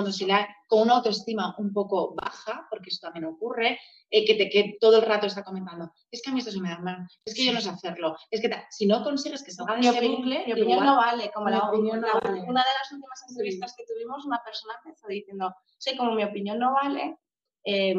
con 0.68 0.82
una 0.82 0.94
autoestima 0.96 1.56
un 1.58 1.74
poco 1.74 2.14
baja, 2.16 2.68
porque 2.70 2.90
eso 2.90 3.00
también 3.02 3.26
ocurre, 3.26 3.80
eh, 4.10 4.26
que, 4.26 4.36
te, 4.36 4.50
que 4.50 4.78
todo 4.80 4.98
el 5.00 5.06
rato 5.06 5.28
está 5.28 5.44
comentando, 5.44 5.92
es 6.10 6.22
que 6.22 6.30
a 6.30 6.34
mí 6.34 6.40
esto 6.40 6.52
se 6.52 6.60
me 6.60 6.70
da 6.70 6.80
mal, 6.80 7.08
es 7.26 7.34
que 7.34 7.46
yo 7.46 7.54
no 7.54 7.62
sé 7.62 7.70
hacerlo, 7.70 8.16
es 8.30 8.42
que 8.42 8.50
si 8.70 8.86
no 8.86 9.04
consigues 9.04 9.44
que 9.44 9.52
salga 9.52 9.76
de 9.76 9.82
ese 9.82 10.08
bucle... 10.08 10.44
Mi 10.46 10.54
opinión 10.54 10.86
no 10.86 10.96
vale, 10.98 11.32
como 11.34 11.50
la, 11.50 11.70
opinión 11.70 12.02
no 12.02 12.08
vale. 12.08 12.42
Una 12.42 12.62
de 12.62 12.74
las 12.80 12.92
últimas 12.92 13.24
entrevistas 13.30 13.74
que 13.78 13.86
tuvimos, 13.86 14.26
una 14.26 14.42
persona 14.44 14.74
empezó 14.84 15.08
diciendo, 15.08 15.54
sí, 15.78 15.96
como 15.98 16.16
mi 16.16 16.24
opinión 16.24 16.60
no 16.60 16.74
vale, 16.74 17.18
eh, 17.64 17.96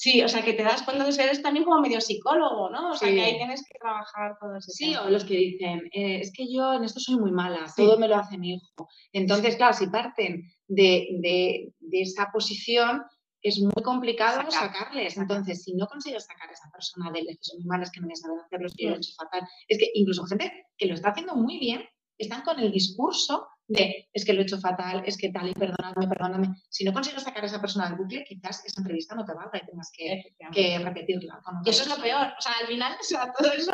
Sí, 0.00 0.22
o 0.22 0.28
sea, 0.28 0.42
que 0.42 0.54
te 0.54 0.62
das 0.62 0.80
cuenta 0.80 1.04
de 1.04 1.14
que 1.14 1.22
eres 1.22 1.42
también 1.42 1.66
como 1.66 1.78
medio 1.82 2.00
psicólogo, 2.00 2.70
¿no? 2.70 2.92
O 2.92 2.94
sea, 2.94 3.10
que 3.10 3.20
ahí 3.20 3.36
tienes 3.36 3.62
que 3.68 3.78
trabajar 3.78 4.34
todo 4.40 4.56
ese 4.56 4.70
Sí, 4.70 4.96
o 4.96 5.10
los 5.10 5.24
que 5.24 5.34
dicen, 5.34 5.90
eh, 5.92 6.20
es 6.20 6.32
que 6.32 6.50
yo 6.50 6.72
en 6.72 6.84
esto 6.84 7.00
soy 7.00 7.16
muy 7.16 7.30
mala, 7.30 7.70
todo 7.76 7.98
me 7.98 8.08
lo 8.08 8.16
hace 8.16 8.38
mi 8.38 8.54
hijo. 8.54 8.88
Entonces, 9.12 9.56
claro, 9.56 9.74
si 9.74 9.88
parten 9.88 10.50
de, 10.68 11.70
esa 11.92 12.30
posición, 12.32 13.02
es 13.42 13.60
muy 13.60 13.82
complicado 13.84 14.50
sacarles. 14.50 15.18
Entonces, 15.18 15.64
si 15.64 15.74
no 15.74 15.86
consigues 15.86 16.24
sacar 16.24 16.48
a 16.48 16.54
esa 16.54 16.70
persona 16.72 17.10
de 17.12 17.18
él, 17.18 17.26
que 17.26 17.36
son 17.42 17.58
muy 17.58 17.66
malas, 17.66 17.90
que 17.90 18.00
no 18.00 18.06
me 18.06 18.16
saben 18.16 18.38
hacerlo, 18.38 18.68
es 18.68 18.74
que 18.74 18.86
lo 18.86 18.94
he 18.94 18.96
hecho 18.96 19.12
fatal. 19.18 19.46
Es 19.68 19.76
que 19.76 19.90
incluso 19.92 20.24
gente 20.24 20.50
que 20.78 20.86
lo 20.86 20.94
está 20.94 21.10
haciendo 21.10 21.36
muy 21.36 21.58
bien, 21.58 21.84
están 22.16 22.40
con 22.40 22.58
el 22.58 22.72
discurso 22.72 23.48
de 23.70 24.08
es 24.12 24.24
que 24.24 24.32
lo 24.32 24.40
he 24.40 24.42
hecho 24.42 24.58
fatal, 24.58 25.02
es 25.06 25.16
que 25.16 25.30
tal 25.30 25.48
y 25.48 25.54
perdóname, 25.54 26.08
perdóname. 26.08 26.48
Si 26.68 26.84
no 26.84 26.92
consigues 26.92 27.22
sacar 27.22 27.42
a 27.42 27.46
esa 27.46 27.60
persona 27.60 27.88
del 27.88 27.98
bucle, 27.98 28.24
quizás 28.24 28.64
esa 28.64 28.80
entrevista 28.80 29.14
no 29.14 29.24
te 29.24 29.32
valga 29.32 29.58
y 29.62 29.66
tengas 29.66 29.90
que, 29.92 30.34
que 30.52 30.78
repetirla. 30.78 31.40
y 31.64 31.70
eso 31.70 31.82
es 31.84 31.88
lo 31.88 32.02
peor. 32.02 32.26
O 32.38 32.40
sea, 32.40 32.52
al 32.60 32.66
final, 32.66 32.96
o 33.00 33.04
sea, 33.04 33.32
todo 33.32 33.52
eso 33.52 33.72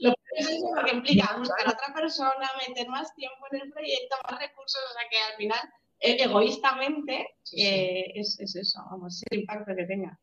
lo 0.00 0.12
peor 0.12 0.38
es 0.38 0.48
eso 0.48 0.66
porque 0.74 0.92
implica 0.92 1.34
buscar 1.38 1.66
a 1.66 1.72
otra 1.72 1.94
persona, 1.94 2.50
meter 2.68 2.88
más 2.88 3.14
tiempo 3.14 3.46
en 3.52 3.62
el 3.62 3.70
proyecto, 3.70 4.16
más 4.28 4.40
recursos, 4.40 4.82
o 4.90 4.92
sea 4.92 5.08
que 5.10 5.18
al 5.18 5.36
final 5.36 5.60
e-, 6.02 6.22
egoístamente, 6.24 7.26
eh, 7.56 8.12
es, 8.14 8.38
eso, 8.40 8.80
vamos, 8.90 9.22
el 9.30 9.40
impacto 9.40 9.74
que 9.76 9.84
tenga. 9.84 10.18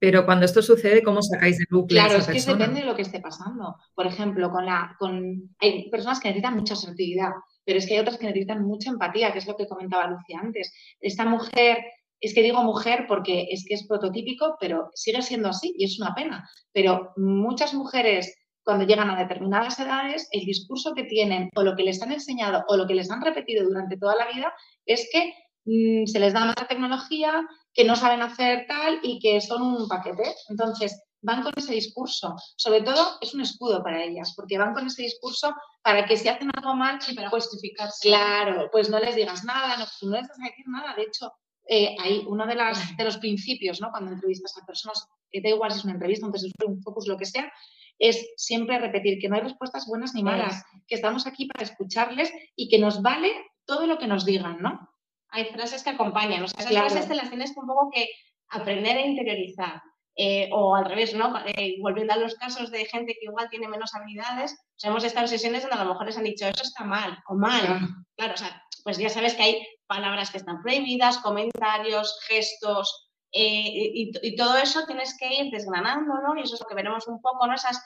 Pero 0.00 0.24
cuando 0.24 0.46
esto 0.46 0.62
sucede, 0.62 1.02
¿cómo 1.02 1.20
sacáis 1.20 1.58
de 1.58 1.66
bucle 1.70 2.00
Claro, 2.00 2.14
a 2.14 2.18
esa 2.18 2.32
es 2.32 2.46
que 2.46 2.52
depende 2.52 2.80
de 2.80 2.86
lo 2.86 2.96
que 2.96 3.02
esté 3.02 3.20
pasando. 3.20 3.76
Por 3.94 4.06
ejemplo, 4.06 4.50
con 4.50 4.64
la, 4.64 4.96
con, 4.98 5.54
hay 5.58 5.90
personas 5.90 6.18
que 6.18 6.28
necesitan 6.28 6.56
mucha 6.56 6.72
asertividad, 6.72 7.32
pero 7.66 7.78
es 7.78 7.86
que 7.86 7.94
hay 7.94 8.00
otras 8.00 8.16
que 8.16 8.26
necesitan 8.26 8.64
mucha 8.64 8.90
empatía, 8.90 9.30
que 9.30 9.40
es 9.40 9.46
lo 9.46 9.56
que 9.56 9.68
comentaba 9.68 10.08
Lucía 10.08 10.40
antes. 10.40 10.72
Esta 11.00 11.26
mujer, 11.26 11.84
es 12.18 12.34
que 12.34 12.42
digo 12.42 12.62
mujer 12.62 13.04
porque 13.06 13.48
es 13.50 13.66
que 13.68 13.74
es 13.74 13.86
prototípico, 13.86 14.56
pero 14.58 14.90
sigue 14.94 15.20
siendo 15.20 15.50
así 15.50 15.74
y 15.76 15.84
es 15.84 16.00
una 16.00 16.14
pena. 16.14 16.48
Pero 16.72 17.12
muchas 17.16 17.74
mujeres, 17.74 18.34
cuando 18.62 18.86
llegan 18.86 19.10
a 19.10 19.18
determinadas 19.18 19.78
edades, 19.80 20.28
el 20.32 20.46
discurso 20.46 20.94
que 20.94 21.04
tienen 21.04 21.50
o 21.54 21.62
lo 21.62 21.76
que 21.76 21.82
les 21.82 22.00
han 22.00 22.12
enseñado 22.12 22.64
o 22.68 22.76
lo 22.78 22.86
que 22.86 22.94
les 22.94 23.10
han 23.10 23.20
repetido 23.20 23.64
durante 23.64 23.98
toda 23.98 24.16
la 24.16 24.32
vida 24.32 24.50
es 24.86 25.10
que 25.12 25.34
mm, 25.66 26.06
se 26.06 26.20
les 26.20 26.32
da 26.32 26.46
más 26.46 26.68
tecnología, 26.68 27.46
que 27.72 27.84
no 27.84 27.96
saben 27.96 28.22
hacer 28.22 28.66
tal 28.66 29.00
y 29.02 29.18
que 29.20 29.40
son 29.40 29.62
un 29.62 29.88
paquete. 29.88 30.34
Entonces, 30.48 31.02
van 31.22 31.42
con 31.42 31.52
ese 31.56 31.74
discurso. 31.74 32.34
Sobre 32.56 32.82
todo, 32.82 33.18
es 33.20 33.34
un 33.34 33.42
escudo 33.42 33.82
para 33.82 34.02
ellas, 34.02 34.32
porque 34.34 34.58
van 34.58 34.74
con 34.74 34.86
ese 34.86 35.02
discurso 35.02 35.54
para 35.82 36.06
que 36.06 36.16
si 36.16 36.28
hacen 36.28 36.50
algo 36.56 36.74
mal, 36.74 36.98
para 37.14 37.30
pues 37.30 37.44
justificarse. 37.44 38.08
Claro, 38.08 38.68
pues 38.70 38.90
no 38.90 38.98
les 38.98 39.14
digas 39.16 39.44
nada, 39.44 39.76
no, 39.76 39.84
no 40.02 40.16
les 40.16 40.28
vas 40.28 40.38
a 40.38 40.44
decir 40.44 40.64
nada. 40.66 40.94
De 40.94 41.02
hecho, 41.02 41.32
eh, 41.66 41.94
hay 42.00 42.24
uno 42.26 42.46
de, 42.46 42.54
las, 42.54 42.96
de 42.96 43.04
los 43.04 43.18
principios, 43.18 43.80
¿no? 43.80 43.90
Cuando 43.90 44.12
entrevistas 44.12 44.56
a 44.56 44.66
personas, 44.66 45.06
que 45.30 45.40
da 45.40 45.50
igual 45.50 45.70
si 45.70 45.78
es 45.78 45.84
una 45.84 45.94
entrevista, 45.94 46.26
de 46.26 46.66
un 46.66 46.82
focus, 46.82 47.06
lo 47.06 47.16
que 47.16 47.26
sea, 47.26 47.52
es 47.98 48.32
siempre 48.36 48.78
repetir 48.78 49.18
que 49.20 49.28
no 49.28 49.36
hay 49.36 49.42
respuestas 49.42 49.86
buenas 49.86 50.14
ni 50.14 50.22
malas, 50.22 50.64
que 50.86 50.94
estamos 50.94 51.26
aquí 51.26 51.46
para 51.46 51.64
escucharles 51.64 52.32
y 52.56 52.68
que 52.68 52.78
nos 52.78 53.02
vale 53.02 53.30
todo 53.66 53.86
lo 53.86 53.98
que 53.98 54.06
nos 54.06 54.24
digan, 54.24 54.60
¿no? 54.60 54.89
Hay 55.32 55.46
frases 55.46 55.82
que 55.82 55.90
acompañan, 55.90 56.42
o 56.42 56.48
sea, 56.48 56.60
esas 56.60 56.70
Claro. 56.72 56.88
frases 56.90 57.08
te 57.08 57.14
las 57.14 57.28
tienes 57.28 57.52
que 57.52 57.60
un 57.60 57.66
poco 57.66 57.90
que 57.92 58.08
aprender 58.48 58.96
a 58.96 59.06
interiorizar. 59.06 59.82
eh, 60.16 60.50
o 60.52 60.74
al 60.74 60.84
revés, 60.84 61.14
¿no? 61.14 61.32
Eh, 61.46 61.76
volviendo 61.80 62.12
a 62.12 62.16
los 62.16 62.34
casos 62.34 62.70
de 62.70 62.84
gente 62.84 63.14
que 63.14 63.26
igual 63.26 63.48
tiene 63.48 63.68
menos 63.68 63.94
habilidades, 63.94 64.52
o 64.52 64.78
sea, 64.78 64.90
hemos 64.90 65.04
estado 65.04 65.24
en 65.24 65.30
sesiones 65.30 65.62
donde 65.62 65.76
a 65.76 65.84
lo 65.84 65.90
mejor 65.92 66.04
les 66.06 66.18
han 66.18 66.24
dicho 66.24 66.46
eso 66.46 66.62
está 66.62 66.84
mal 66.84 67.16
o 67.28 67.36
mal. 67.36 67.60
Claro. 67.60 67.86
Claro, 68.16 68.34
o 68.34 68.36
sea, 68.36 68.62
pues 68.84 68.98
ya 68.98 69.08
sabes 69.08 69.34
que 69.34 69.42
hay 69.44 69.66
palabras 69.86 70.30
que 70.30 70.36
están 70.38 70.60
prohibidas, 70.62 71.18
comentarios, 71.18 72.18
gestos, 72.26 73.08
eh, 73.32 73.62
y, 73.94 74.10
y 74.20 74.36
todo 74.36 74.56
eso 74.58 74.84
tienes 74.84 75.16
que 75.16 75.32
ir 75.42 75.50
desgranándolo 75.52 76.36
y 76.36 76.42
eso 76.42 76.54
es 76.56 76.60
lo 76.60 76.66
que 76.66 76.74
veremos 76.74 77.06
un 77.06 77.22
poco, 77.22 77.46
¿no? 77.46 77.54
Esas, 77.54 77.80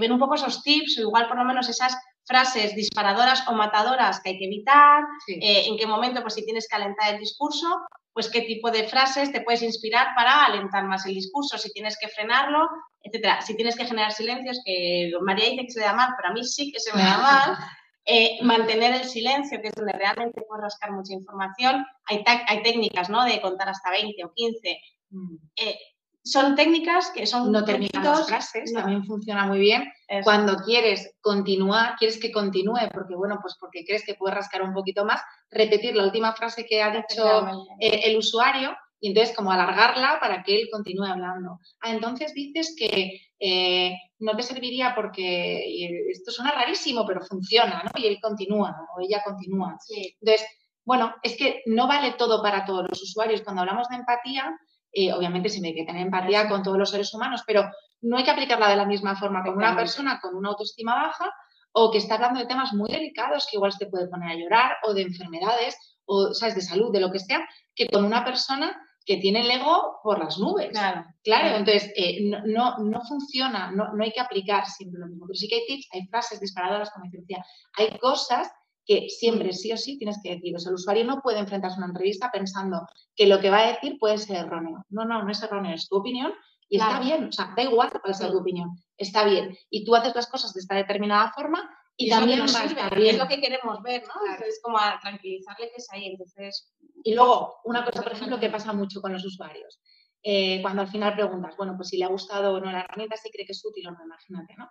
ver 0.00 0.10
un 0.10 0.18
poco 0.18 0.34
esos 0.34 0.62
tips 0.64 0.98
o 0.98 1.02
igual 1.02 1.28
por 1.28 1.36
lo 1.36 1.44
menos 1.44 1.68
esas 1.68 1.94
frases 2.26 2.74
disparadoras 2.74 3.46
o 3.48 3.52
matadoras 3.52 4.20
que 4.20 4.30
hay 4.30 4.38
que 4.38 4.46
evitar, 4.46 5.02
Sí. 5.26 5.34
eh, 5.42 5.64
en 5.66 5.76
qué 5.76 5.86
momento, 5.86 6.22
pues 6.22 6.34
si 6.34 6.44
tienes 6.44 6.66
que 6.68 6.76
alentar 6.76 7.14
el 7.14 7.20
discurso, 7.20 7.66
pues 8.12 8.30
qué 8.30 8.42
tipo 8.42 8.70
de 8.70 8.84
frases 8.84 9.32
te 9.32 9.40
puedes 9.40 9.62
inspirar 9.62 10.14
para 10.14 10.44
alentar 10.46 10.84
más 10.84 11.04
el 11.04 11.14
discurso, 11.14 11.58
si 11.58 11.72
tienes 11.72 11.98
que 11.98 12.08
frenarlo, 12.08 12.68
etcétera. 13.02 13.42
Si 13.42 13.56
tienes 13.56 13.76
que 13.76 13.86
generar 13.86 14.12
silencios, 14.12 14.60
que 14.64 15.12
María 15.20 15.50
dice 15.50 15.64
que 15.66 15.72
se 15.72 15.80
le 15.80 15.86
da 15.86 15.94
mal, 15.94 16.10
pero 16.16 16.30
a 16.30 16.32
mí 16.32 16.44
sí 16.44 16.70
que 16.72 16.80
se 16.80 16.96
me 16.96 17.02
da 17.02 17.18
mal. 17.18 17.56
Eh, 18.06 18.36
mantener 18.42 18.92
el 18.94 19.04
silencio, 19.08 19.62
que 19.62 19.68
es 19.68 19.74
donde 19.74 19.94
realmente 19.94 20.42
puedes 20.46 20.64
rascar 20.64 20.92
mucha 20.92 21.14
información. 21.14 21.86
Hay, 22.04 22.22
hay 22.26 22.62
técnicas, 22.62 23.08
¿no? 23.08 23.24
De 23.24 23.40
contar 23.40 23.66
hasta 23.70 23.90
20 23.90 24.22
o 24.26 24.30
15. 24.34 24.78
Mm. 25.08 25.36
Eh, 25.56 25.78
son 26.24 26.54
técnicas 26.56 27.10
que 27.14 27.26
son 27.26 27.52
No 27.52 27.60
las 27.60 28.26
frases, 28.26 28.72
no. 28.72 28.80
también 28.80 29.04
funciona 29.04 29.46
muy 29.46 29.58
bien. 29.58 29.92
Eso. 30.08 30.24
Cuando 30.24 30.56
quieres 30.56 31.14
continuar, 31.20 31.96
quieres 31.98 32.18
que 32.18 32.32
continúe, 32.32 32.88
porque 32.94 33.14
bueno, 33.14 33.38
pues 33.42 33.56
porque 33.60 33.84
crees 33.84 34.04
que 34.06 34.14
puedes 34.14 34.34
rascar 34.34 34.62
un 34.62 34.72
poquito 34.72 35.04
más, 35.04 35.20
repetir 35.50 35.94
la 35.94 36.04
última 36.04 36.32
frase 36.32 36.64
que 36.64 36.82
ha 36.82 36.90
dicho 36.90 37.46
eh, 37.78 38.00
el 38.04 38.16
usuario 38.16 38.74
y 39.00 39.08
entonces 39.08 39.36
como 39.36 39.52
alargarla 39.52 40.18
para 40.18 40.42
que 40.42 40.62
él 40.62 40.68
continúe 40.72 41.04
hablando. 41.04 41.60
Ah, 41.82 41.92
entonces 41.92 42.32
dices 42.32 42.74
que 42.78 43.20
eh, 43.38 43.94
no 44.18 44.34
te 44.34 44.42
serviría 44.42 44.94
porque 44.94 46.08
esto 46.10 46.30
suena 46.30 46.52
rarísimo, 46.52 47.06
pero 47.06 47.20
funciona, 47.20 47.82
¿no? 47.84 47.90
Y 48.00 48.06
él 48.06 48.18
continúa 48.22 48.74
o 48.96 49.00
ella 49.02 49.22
continúa. 49.22 49.76
Sí. 49.78 50.16
Entonces, 50.22 50.48
bueno, 50.86 51.14
es 51.22 51.36
que 51.36 51.62
no 51.66 51.86
vale 51.86 52.12
todo 52.12 52.42
para 52.42 52.64
todos 52.64 52.86
los 52.88 53.02
usuarios. 53.02 53.42
Cuando 53.42 53.60
hablamos 53.60 53.88
de 53.90 53.96
empatía, 53.96 54.56
eh, 54.94 55.12
obviamente 55.12 55.48
siempre 55.48 55.70
hay 55.70 55.76
que 55.76 55.84
tener 55.84 56.02
empatía 56.02 56.48
con 56.48 56.62
todos 56.62 56.78
los 56.78 56.90
seres 56.90 57.12
humanos, 57.14 57.42
pero 57.46 57.68
no 58.02 58.16
hay 58.16 58.24
que 58.24 58.30
aplicarla 58.30 58.68
de 58.68 58.76
la 58.76 58.86
misma 58.86 59.16
forma 59.16 59.42
con 59.42 59.56
una 59.56 59.74
persona 59.76 60.20
con 60.20 60.34
una 60.36 60.50
autoestima 60.50 60.94
baja 60.94 61.32
o 61.72 61.90
que 61.90 61.98
está 61.98 62.14
hablando 62.14 62.40
de 62.40 62.46
temas 62.46 62.72
muy 62.72 62.90
delicados 62.90 63.46
que 63.50 63.56
igual 63.56 63.72
te 63.76 63.86
puede 63.86 64.08
poner 64.08 64.30
a 64.30 64.36
llorar 64.36 64.76
o 64.84 64.94
de 64.94 65.02
enfermedades 65.02 65.76
o, 66.06 66.32
¿sabes?, 66.32 66.54
de 66.54 66.60
salud, 66.60 66.92
de 66.92 67.00
lo 67.00 67.10
que 67.10 67.18
sea, 67.18 67.40
que 67.74 67.88
con 67.88 68.04
una 68.04 68.24
persona 68.24 68.78
que 69.04 69.16
tiene 69.18 69.40
el 69.40 69.50
ego 69.50 69.98
por 70.02 70.18
las 70.18 70.38
nubes. 70.38 70.70
Claro. 70.70 71.04
Claro, 71.22 71.42
Claro. 71.48 71.56
entonces 71.58 71.92
eh, 71.96 72.18
no, 72.46 72.78
no, 72.78 73.00
funciona, 73.02 73.70
no, 73.70 73.92
no 73.92 74.04
hay 74.04 74.12
que 74.12 74.20
aplicar 74.20 74.66
siempre 74.66 75.00
lo 75.00 75.06
mismo. 75.08 75.26
Pero 75.26 75.36
sí 75.36 75.48
que 75.48 75.56
hay 75.56 75.66
tips, 75.66 75.88
hay 75.92 76.06
frases 76.06 76.40
disparadoras, 76.40 76.90
como 76.90 77.10
decía, 77.10 77.44
hay 77.76 77.98
cosas 77.98 78.50
que 78.86 79.08
siempre 79.08 79.52
sí 79.52 79.72
o 79.72 79.76
sí 79.76 79.98
tienes 79.98 80.18
que 80.22 80.34
decir. 80.34 80.54
O 80.54 80.58
sea, 80.58 80.70
el 80.70 80.74
usuario 80.76 81.04
no 81.04 81.20
puede 81.22 81.38
enfrentarse 81.38 81.76
a 81.76 81.78
una 81.78 81.86
entrevista 81.88 82.30
pensando 82.32 82.86
que 83.16 83.26
lo 83.26 83.40
que 83.40 83.50
va 83.50 83.60
a 83.60 83.72
decir 83.72 83.96
puede 83.98 84.18
ser 84.18 84.36
erróneo. 84.36 84.84
No, 84.90 85.04
no, 85.04 85.22
no 85.22 85.30
es 85.30 85.42
erróneo, 85.42 85.74
es 85.74 85.88
tu 85.88 85.96
opinión 85.96 86.32
y 86.68 86.76
está 86.78 87.00
bien. 87.00 87.24
O 87.28 87.32
sea, 87.32 87.52
da 87.56 87.62
igual 87.62 87.90
cuál 88.02 88.14
sea 88.14 88.30
tu 88.30 88.38
opinión, 88.38 88.70
está 88.96 89.24
bien. 89.24 89.56
Y 89.70 89.84
tú 89.84 89.94
haces 89.94 90.14
las 90.14 90.26
cosas 90.26 90.52
de 90.54 90.60
esta 90.60 90.74
determinada 90.76 91.32
forma 91.34 91.68
y, 91.96 92.06
Y 92.06 92.10
también 92.10 92.40
nos 92.40 92.54
va 92.54 92.60
a 92.62 92.64
estar 92.64 92.94
bien. 92.96 93.14
es 93.14 93.18
lo 93.18 93.28
que 93.28 93.40
queremos 93.40 93.80
ver, 93.82 94.02
¿no? 94.02 94.14
Claro. 94.20 94.44
Es 94.46 94.60
como 94.62 94.78
a 94.78 94.98
tranquilizarle 95.00 95.68
que 95.70 95.76
es 95.76 95.88
ahí. 95.92 96.06
Entonces, 96.06 96.74
Y 97.04 97.14
luego, 97.14 97.56
una 97.64 97.84
cosa, 97.84 98.02
por 98.02 98.12
ejemplo, 98.12 98.40
que 98.40 98.50
pasa 98.50 98.72
mucho 98.72 99.00
con 99.00 99.12
los 99.12 99.24
usuarios. 99.24 99.80
eh, 100.26 100.60
cuando 100.62 100.80
al 100.82 100.88
final 100.88 101.14
preguntas, 101.14 101.54
bueno, 101.56 101.74
pues 101.76 101.90
si 101.90 101.98
le 101.98 102.04
ha 102.06 102.08
gustado 102.08 102.54
o 102.54 102.60
no 102.60 102.72
la 102.72 102.80
herramienta, 102.80 103.16
si 103.16 103.30
cree 103.30 103.44
que 103.46 103.52
es 103.52 103.62
útil 103.64 103.86
o 103.88 103.90
no, 103.92 103.98
imagínate, 104.04 104.54
¿no? 104.56 104.70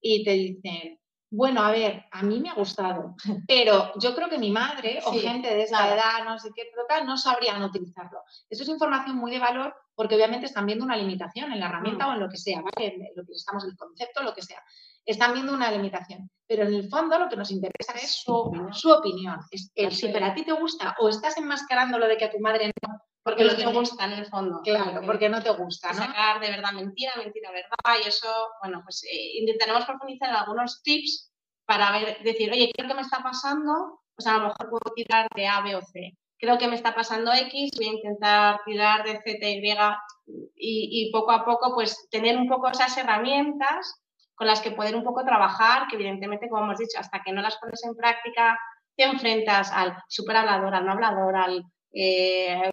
Y 0.00 0.24
te 0.24 0.30
dicen, 0.32 0.98
bueno, 1.36 1.62
a 1.62 1.70
ver, 1.70 2.04
a 2.12 2.22
mí 2.22 2.38
me 2.40 2.48
ha 2.50 2.54
gustado, 2.54 3.14
pero 3.48 3.92
yo 3.98 4.14
creo 4.14 4.28
que 4.28 4.38
mi 4.38 4.50
madre 4.50 5.00
o 5.04 5.12
Sí, 5.12 5.18
gente 5.20 5.48
de 5.48 5.62
esa 5.62 5.78
claro. 5.78 5.94
edad, 5.94 6.24
no 6.24 6.38
sé 6.38 6.50
qué, 6.54 6.64
tal, 6.88 7.06
no 7.06 7.16
sabrían 7.16 7.62
utilizarlo. 7.62 8.20
Eso 8.48 8.62
es 8.62 8.68
información 8.68 9.16
muy 9.16 9.30
de 9.32 9.38
valor 9.40 9.74
porque 9.94 10.14
obviamente 10.14 10.46
están 10.46 10.66
viendo 10.66 10.84
una 10.84 10.96
limitación 10.96 11.52
en 11.52 11.60
la 11.60 11.66
herramienta 11.66 12.06
Mm. 12.06 12.08
o 12.10 12.12
en 12.14 12.20
lo 12.20 12.28
que 12.28 12.36
sea, 12.36 12.60
¿vale? 12.62 12.94
En 12.94 13.00
lo 13.16 13.24
que 13.24 13.32
estamos, 13.32 13.64
el 13.64 13.76
concepto, 13.76 14.22
lo 14.22 14.34
que 14.34 14.42
sea. 14.42 14.62
Están 15.06 15.34
viendo 15.34 15.52
una 15.52 15.70
limitación, 15.70 16.30
pero 16.46 16.62
en 16.64 16.74
el 16.74 16.88
fondo 16.88 17.18
lo 17.18 17.28
que 17.28 17.36
nos 17.36 17.50
interesa 17.50 17.92
es 17.94 18.22
su 18.22 18.32
opinión. 18.34 18.72
Su 18.72 18.90
opinión. 18.90 19.38
Es 19.50 19.70
el 19.74 19.88
Así 19.88 20.06
si 20.06 20.08
para 20.12 20.34
ti 20.34 20.44
te 20.44 20.52
gusta 20.52 20.94
o 21.00 21.08
estás 21.08 21.36
enmascarando 21.36 21.98
lo 21.98 22.06
de 22.08 22.16
que 22.16 22.24
a 22.24 22.30
tu 22.30 22.38
madre 22.40 22.72
no, 22.86 22.98
porque 23.24 23.44
no 23.44 23.56
te 23.56 23.66
gusta 23.66 24.04
en 24.04 24.12
el 24.12 24.26
fondo. 24.26 24.60
Claro, 24.62 24.92
Porque- 24.92 25.06
porque 25.06 25.28
no 25.28 25.42
te 25.42 25.50
gusta, 25.50 25.92
sacar 25.94 26.40
de 26.40 26.50
verdad 26.50 26.72
mentira, 26.72 27.12
mentira, 27.16 27.50
verdad. 27.50 28.04
Y 28.04 28.08
eso, 28.08 28.28
bueno, 28.62 28.82
pues 28.84 29.02
eh, 29.04 29.38
intentaremos 29.40 29.84
profundizar 29.86 30.28
en 30.28 30.36
algunos 30.36 30.82
tips 30.82 31.32
para 31.66 31.90
ver, 31.92 32.22
decir, 32.22 32.52
oye, 32.52 32.70
creo 32.76 32.86
que 32.88 32.94
me 32.94 33.00
está 33.00 33.22
pasando, 33.22 34.00
pues 34.14 34.26
a 34.26 34.34
lo 34.38 34.48
mejor 34.48 34.68
puedo 34.70 34.94
tirar 34.94 35.26
de 35.34 35.46
A, 35.46 35.62
B 35.62 35.74
o 35.74 35.80
C. 35.82 36.12
Creo 36.38 36.58
que 36.58 36.68
me 36.68 36.74
está 36.74 36.94
pasando 36.94 37.32
X, 37.32 37.70
voy 37.76 37.86
a 37.86 37.92
intentar 37.92 38.60
tirar 38.66 39.02
de 39.04 39.18
Z, 39.22 39.38
Y 39.48 39.72
y, 40.56 41.08
y 41.08 41.12
poco 41.12 41.32
a 41.32 41.44
poco, 41.44 41.74
pues 41.74 42.08
tener 42.10 42.36
un 42.36 42.48
poco 42.48 42.68
esas 42.68 42.96
herramientas 42.98 43.94
con 44.34 44.46
las 44.46 44.60
que 44.60 44.72
poder 44.72 44.94
un 44.96 45.04
poco 45.04 45.24
trabajar, 45.24 45.86
que 45.88 45.96
evidentemente, 45.96 46.48
como 46.48 46.64
hemos 46.64 46.78
dicho, 46.78 46.98
hasta 46.98 47.22
que 47.22 47.32
no 47.32 47.40
las 47.40 47.56
pones 47.56 47.82
en 47.84 47.94
práctica, 47.94 48.58
te 48.96 49.04
enfrentas 49.04 49.70
al 49.72 49.96
superhablador, 50.08 50.74
al 50.74 50.84
no 50.86 50.92
hablador, 50.92 51.36
al, 51.36 51.64
eh, 51.92 52.70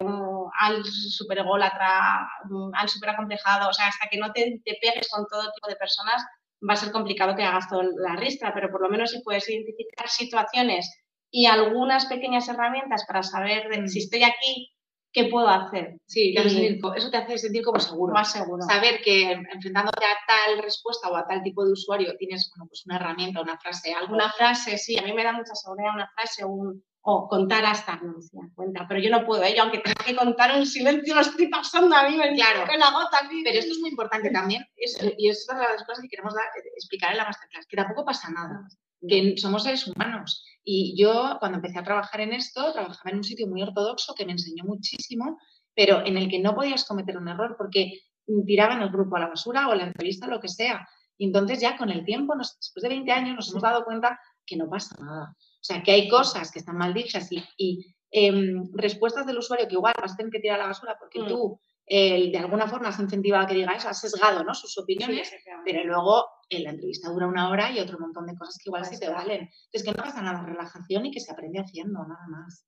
al 0.60 0.84
superególatra, 0.84 2.28
mm, 2.48 2.70
al 2.74 2.88
superacomplejado, 2.88 3.68
o 3.70 3.72
sea, 3.72 3.88
hasta 3.88 4.08
que 4.10 4.18
no 4.18 4.32
te, 4.32 4.60
te 4.64 4.78
pegues 4.80 5.08
con 5.08 5.26
todo 5.26 5.50
tipo 5.52 5.68
de 5.68 5.76
personas, 5.76 6.24
va 6.68 6.74
a 6.74 6.76
ser 6.76 6.92
complicado 6.92 7.34
que 7.34 7.42
hagas 7.42 7.68
toda 7.68 7.84
la 7.96 8.16
ristra, 8.16 8.52
pero 8.54 8.70
por 8.70 8.82
lo 8.82 8.88
menos 8.88 9.10
si 9.10 9.20
puedes 9.22 9.48
identificar 9.48 10.08
situaciones 10.08 10.90
y 11.30 11.46
algunas 11.46 12.06
pequeñas 12.06 12.48
herramientas 12.48 13.04
para 13.06 13.22
saber 13.22 13.68
de- 13.68 13.82
Mm. 13.82 13.88
si 13.88 13.98
estoy 14.00 14.22
aquí, 14.22 14.68
qué 15.14 15.24
puedo 15.26 15.48
hacer 15.48 15.96
Sí, 16.06 16.32
te 16.34 16.42
Y- 16.48 16.80
eso 16.96 17.10
te 17.10 17.16
hace 17.18 17.36
sentir 17.38 17.62
como 17.64 17.78
seguro. 17.80 18.14
más 18.14 18.32
seguro. 18.32 18.62
Saber 18.66 19.00
que 19.02 19.32
enfrentándote 19.32 20.04
a 20.06 20.16
tal 20.26 20.62
respuesta 20.62 21.08
o 21.08 21.16
a 21.16 21.26
tal 21.26 21.42
tipo 21.42 21.64
de 21.64 21.72
usuario 21.72 22.14
tienes 22.18 22.50
bueno, 22.54 22.68
pues 22.68 22.84
una 22.86 22.96
herramienta, 22.96 23.40
una 23.42 23.58
frase, 23.58 23.92
algo. 23.92 24.14
Una 24.14 24.30
frase, 24.32 24.78
sí, 24.78 24.96
a 24.98 25.02
mí 25.02 25.12
me 25.12 25.24
da 25.24 25.32
mucha 25.32 25.54
seguridad 25.54 25.94
una 25.94 26.10
frase 26.14 26.44
un, 26.46 26.82
o 27.04 27.26
contar 27.28 27.64
hasta, 27.66 27.96
no 27.96 28.20
se 28.20 28.36
da 28.36 28.42
cuenta, 28.54 28.86
pero 28.88 29.00
yo 29.00 29.10
no 29.10 29.24
puedo, 29.26 29.42
¿eh? 29.42 29.54
Yo 29.56 29.62
aunque 29.62 29.78
tenga 29.78 30.04
que 30.04 30.14
contar 30.14 30.52
en 30.56 30.64
silencio, 30.66 31.14
lo 31.16 31.20
estoy 31.20 31.48
pasando 31.48 31.94
a 31.96 32.08
mí, 32.08 32.16
me 32.16 32.34
Claro. 32.34 32.64
con 32.66 32.78
la 32.78 32.90
gota. 32.92 33.18
Pero 33.44 33.58
esto 33.58 33.72
es 33.72 33.78
muy 33.80 33.90
importante 33.90 34.30
también, 34.30 34.64
es- 34.76 34.98
y 35.18 35.28
es 35.28 35.46
otra 35.50 35.66
de 35.68 35.74
las 35.74 35.84
cosas 35.84 36.02
que 36.02 36.08
queremos 36.08 36.34
dar- 36.34 36.44
explicar 36.76 37.10
en 37.12 37.18
la 37.18 37.24
masterclass, 37.24 37.66
que 37.66 37.76
tampoco 37.76 38.04
pasa 38.04 38.30
nada, 38.30 38.68
que 39.08 39.34
somos 39.36 39.64
seres 39.64 39.86
humanos. 39.88 40.44
Y 40.62 40.94
yo, 40.96 41.36
cuando 41.40 41.56
empecé 41.58 41.80
a 41.80 41.82
trabajar 41.84 42.20
en 42.20 42.32
esto, 42.34 42.72
trabajaba 42.72 43.10
en 43.10 43.16
un 43.16 43.24
sitio 43.24 43.48
muy 43.48 43.62
ortodoxo 43.62 44.14
que 44.14 44.24
me 44.24 44.32
enseñó 44.32 44.62
muchísimo, 44.64 45.38
pero 45.74 46.06
en 46.06 46.16
el 46.16 46.28
que 46.30 46.38
no 46.38 46.54
podías 46.54 46.84
cometer 46.84 47.16
un 47.16 47.26
error 47.28 47.56
porque 47.58 47.98
tiraban 48.46 48.80
el 48.80 48.90
grupo 48.90 49.16
a 49.16 49.20
la 49.20 49.26
basura 49.28 49.68
o 49.68 49.74
la 49.74 49.84
entrevista, 49.86 50.28
lo 50.28 50.38
que 50.38 50.48
sea. 50.48 50.88
Y 51.18 51.26
entonces 51.26 51.60
ya 51.60 51.76
con 51.76 51.90
el 51.90 52.04
tiempo, 52.04 52.36
nos- 52.36 52.56
después 52.60 52.82
de 52.84 52.90
20 52.90 53.10
años, 53.10 53.34
nos 53.34 53.50
hemos 53.50 53.62
dado 53.62 53.84
cuenta 53.84 54.20
que 54.46 54.56
no 54.56 54.68
pasa 54.70 54.94
nada. 55.00 55.34
O 55.62 55.64
sea, 55.64 55.82
que 55.82 55.92
hay 55.92 56.08
cosas 56.08 56.50
que 56.50 56.58
están 56.58 56.76
mal 56.76 56.92
dichas 56.92 57.28
y, 57.30 57.86
em, 58.10 58.68
respuestas 58.74 59.24
del 59.24 59.38
usuario 59.38 59.68
que 59.68 59.74
igual 59.74 59.94
vas 59.96 60.14
a 60.14 60.16
tener 60.16 60.32
que 60.32 60.40
tirar 60.40 60.58
a 60.58 60.64
la 60.64 60.68
basura 60.68 60.96
porque 60.98 61.20
mm. 61.20 61.28
tú 61.28 61.58
de 61.88 62.38
alguna 62.38 62.66
forma 62.66 62.88
has 62.88 62.98
incentivado 63.00 63.44
a 63.44 63.46
que 63.46 63.54
diga 63.54 63.72
eso, 63.72 63.88
has 63.88 64.00
sesgado 64.00 64.44
¿no? 64.44 64.54
sus 64.54 64.78
opiniones, 64.78 65.30
pero 65.64 65.84
luego 65.84 66.26
la 66.48 66.70
entrevista 66.70 67.10
dura 67.10 67.26
una 67.26 67.50
hora 67.50 67.70
y 67.70 67.80
otro 67.80 67.98
montón 67.98 68.26
de 68.26 68.36
cosas 68.36 68.56
que 68.58 68.70
igual 68.70 68.84
sí 68.84 68.98
te 68.98 69.10
valen. 69.10 69.40
Entonces, 69.40 69.82
que 69.84 69.92
no 69.92 70.02
pasa 70.02 70.22
nada, 70.22 70.42
relajación 70.42 71.06
y 71.06 71.10
que 71.10 71.20
se 71.20 71.32
aprende 71.32 71.60
haciendo, 71.60 72.00
nada 72.00 72.26
más. 72.28 72.66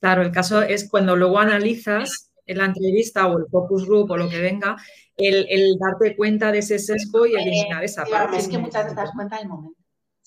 Claro, 0.00 0.22
el 0.22 0.32
caso 0.32 0.62
es 0.62 0.88
cuando 0.88 1.16
luego 1.16 1.38
analizas 1.38 2.32
en 2.46 2.58
la 2.58 2.66
entrevista 2.66 3.26
o 3.26 3.38
el 3.38 3.46
focus 3.50 3.86
group 3.86 4.10
o 4.10 4.16
lo 4.16 4.28
que 4.28 4.40
venga, 4.40 4.76
el, 5.16 5.76
darte 5.78 6.16
cuenta 6.16 6.52
de 6.52 6.58
ese 6.58 6.78
sesgo 6.78 7.26
y 7.26 7.34
eliminar 7.34 7.84
esa 7.84 8.04
parte. 8.04 8.38
Es 8.38 8.48
que 8.48 8.58
muchas 8.58 8.84
veces 8.84 8.96
te 8.96 9.02
das 9.02 9.12
cuenta 9.14 9.38
del 9.38 9.48
momento. 9.48 9.78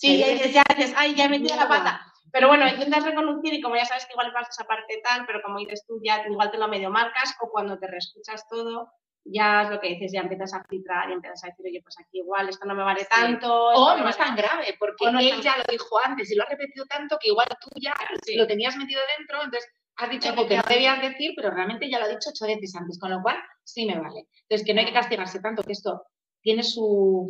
Sí, 0.01 0.17
ya 0.17 0.29
dices, 0.29 0.51
ya 0.51 0.63
dices, 0.75 0.95
ay, 0.97 1.13
ya 1.13 1.25
he 1.25 1.29
metido 1.29 1.55
la 1.55 1.67
pata. 1.67 2.01
Pero 2.31 2.47
bueno, 2.47 2.67
intentas 2.67 3.05
reconocer 3.05 3.53
y 3.53 3.61
como 3.61 3.75
ya 3.75 3.85
sabes 3.85 4.07
que 4.07 4.13
igual 4.13 4.33
pasa 4.33 4.49
esa 4.49 4.63
parte 4.63 4.99
tal, 5.03 5.27
pero 5.27 5.43
como 5.43 5.59
dices 5.59 5.85
tú, 5.85 6.01
ya 6.03 6.25
igual 6.27 6.49
te 6.49 6.57
lo 6.57 6.67
medio 6.67 6.89
marcas 6.89 7.35
o 7.39 7.51
cuando 7.51 7.77
te 7.77 7.85
reescuchas 7.85 8.47
todo, 8.49 8.91
ya 9.23 9.61
es 9.61 9.69
lo 9.69 9.79
que 9.79 9.89
dices, 9.89 10.11
ya 10.11 10.21
empiezas 10.21 10.55
a 10.55 10.63
filtrar 10.63 11.07
y 11.09 11.13
empiezas 11.13 11.43
a 11.43 11.47
decir, 11.47 11.65
oye, 11.67 11.81
pues 11.83 11.99
aquí 11.99 12.17
igual 12.17 12.49
esto 12.49 12.65
no 12.65 12.73
me 12.73 12.83
vale 12.83 13.05
tanto. 13.05 13.67
O 13.67 13.95
no, 13.95 14.09
es 14.09 14.17
tan 14.17 14.35
grave, 14.35 14.75
porque 14.79 15.05
él 15.05 15.41
ya 15.43 15.57
lo 15.57 15.63
dijo 15.69 15.99
antes 16.03 16.31
y 16.31 16.35
lo 16.35 16.45
ha 16.45 16.49
repetido 16.49 16.87
tanto 16.87 17.19
que 17.21 17.27
igual 17.29 17.47
tú 17.61 17.69
ya 17.79 17.93
lo 18.37 18.47
tenías 18.47 18.75
metido 18.77 19.01
dentro, 19.19 19.43
entonces 19.43 19.69
has 19.97 20.09
dicho 20.09 20.29
algo 20.29 20.47
que 20.47 20.57
no 20.57 20.63
debías 20.67 20.99
decir, 20.99 21.33
pero 21.35 21.51
realmente 21.51 21.91
ya 21.91 21.99
lo 21.99 22.05
ha 22.05 22.09
dicho 22.09 22.31
ocho 22.31 22.47
veces 22.47 22.73
antes, 22.75 22.97
con 22.99 23.11
lo 23.11 23.21
cual 23.21 23.37
sí 23.63 23.85
me 23.85 23.99
vale. 23.99 24.25
Entonces, 24.49 24.65
que 24.65 24.73
no 24.73 24.79
hay 24.79 24.87
que 24.87 24.93
castigarse 24.93 25.39
tanto, 25.41 25.61
que 25.61 25.73
esto 25.73 26.05
tiene 26.41 26.63
su, 26.63 27.27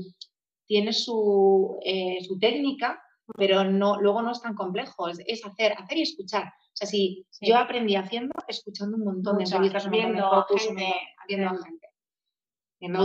tiene 0.72 0.94
su, 0.94 1.78
eh, 1.84 2.24
su 2.26 2.40
técnica 2.40 3.04
pero 3.38 3.64
no, 3.64 4.00
luego 4.02 4.22
no 4.22 4.32
es 4.32 4.42
tan 4.42 4.56
complejo, 4.56 5.08
es, 5.08 5.46
hacer, 5.46 5.74
hacer 5.74 5.98
y 5.98 6.02
escuchar. 6.02 6.48
O 6.48 6.74
sea, 6.74 6.88
si 6.88 7.26
yo 7.42 7.58
aprendí 7.58 7.96
haciendo, 7.96 8.34
escuchando 8.48 8.98
un 8.98 9.04
montón 9.04 9.38
de 9.38 9.44
entrevistas, 9.46 9.90
viendo, 9.90 10.46
gente, 10.58 10.94
viendo 11.28 11.50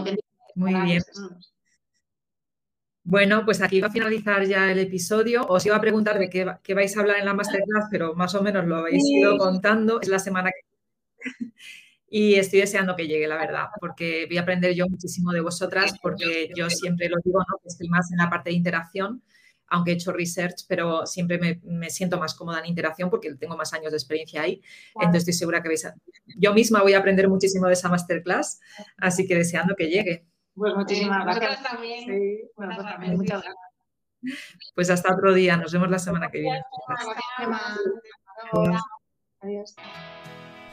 gente. 0.05 0.21
Muy 0.55 0.75
bien. 0.75 1.03
Bueno, 3.05 3.45
pues 3.45 3.61
aquí 3.63 3.81
va 3.81 3.87
a 3.87 3.93
finalizar 3.93 4.45
ya 4.47 4.71
el 4.73 4.81
episodio. 4.81 5.47
Os 5.47 5.65
iba 5.65 5.77
a 5.77 5.81
preguntar 5.81 6.19
de 6.19 6.29
qué, 6.29 6.75
vais 6.75 6.97
a 6.97 7.01
hablar 7.01 7.19
en 7.19 7.27
la 7.27 7.35
masterclass, 7.35 7.87
pero 7.91 8.15
más 8.15 8.35
o 8.35 8.43
menos 8.43 8.65
lo 8.65 8.77
habéis 8.77 9.05
ido 9.07 9.39
contando. 9.39 10.01
Es 10.01 10.09
la 10.09 10.19
semana 10.19 10.51
que 10.51 11.47
y 12.09 12.35
estoy 12.35 12.61
deseando 12.61 12.95
que 12.97 13.07
llegue, 13.07 13.27
la 13.27 13.37
verdad, 13.37 13.67
porque 13.81 14.27
voy 14.29 14.39
a 14.39 14.43
aprender 14.43 14.75
yo 14.75 14.89
muchísimo 14.89 15.33
de 15.33 15.41
vosotras, 15.41 15.95
porque 16.01 16.51
yo 16.55 16.71
siempre 16.71 17.09
lo 17.09 17.17
digo, 17.25 17.41
¿no? 17.41 17.59
que 17.59 17.69
estoy 17.69 17.89
más 17.89 18.11
en 18.13 18.19
la 18.19 18.31
parte 18.31 18.51
de 18.51 18.57
interacción 18.57 19.23
aunque 19.69 19.93
he 19.93 19.95
hecho 19.95 20.13
research, 20.13 20.65
pero 20.69 21.07
siempre 21.07 21.61
me, 21.63 21.91
siento 21.91 22.19
más 22.19 22.35
cómoda 22.35 22.61
en 22.61 22.67
interacción 22.67 23.11
porque 23.11 23.35
tengo 23.35 23.57
más 23.57 23.73
años 23.73 23.91
de 23.91 23.97
experiencia 23.97 24.43
ahí. 24.43 24.63
Entonces 24.95 25.21
estoy 25.21 25.35
segura 25.35 25.63
que 25.63 25.69
vais 25.69 25.85
a... 25.85 25.95
Yo 26.39 26.55
misma 26.55 26.83
voy 26.83 26.95
a 26.95 26.99
aprender 26.99 27.29
muchísimo 27.29 27.67
de 27.67 27.73
esa 27.73 27.89
masterclass, 27.89 28.61
así 28.99 29.27
que 29.27 29.35
deseando 29.35 29.75
que 29.75 29.89
llegue. 29.89 30.27
Pues 30.55 30.75
muchísimas 30.75 31.25
gracias. 31.25 31.63
también. 31.63 32.05
Sí, 32.05 32.51
también. 32.57 33.17
Muchas 33.17 33.43
gracias. 33.43 33.57
Pues 34.75 34.91
hasta 34.91 35.15
otro 35.15 35.35
día. 35.35 35.57
Nos 35.57 35.73
vemos 35.73 35.91
la 35.91 35.99
semana 35.99 36.31
que 36.31 36.41
viene. 36.41 36.63
Adiós. 39.41 39.75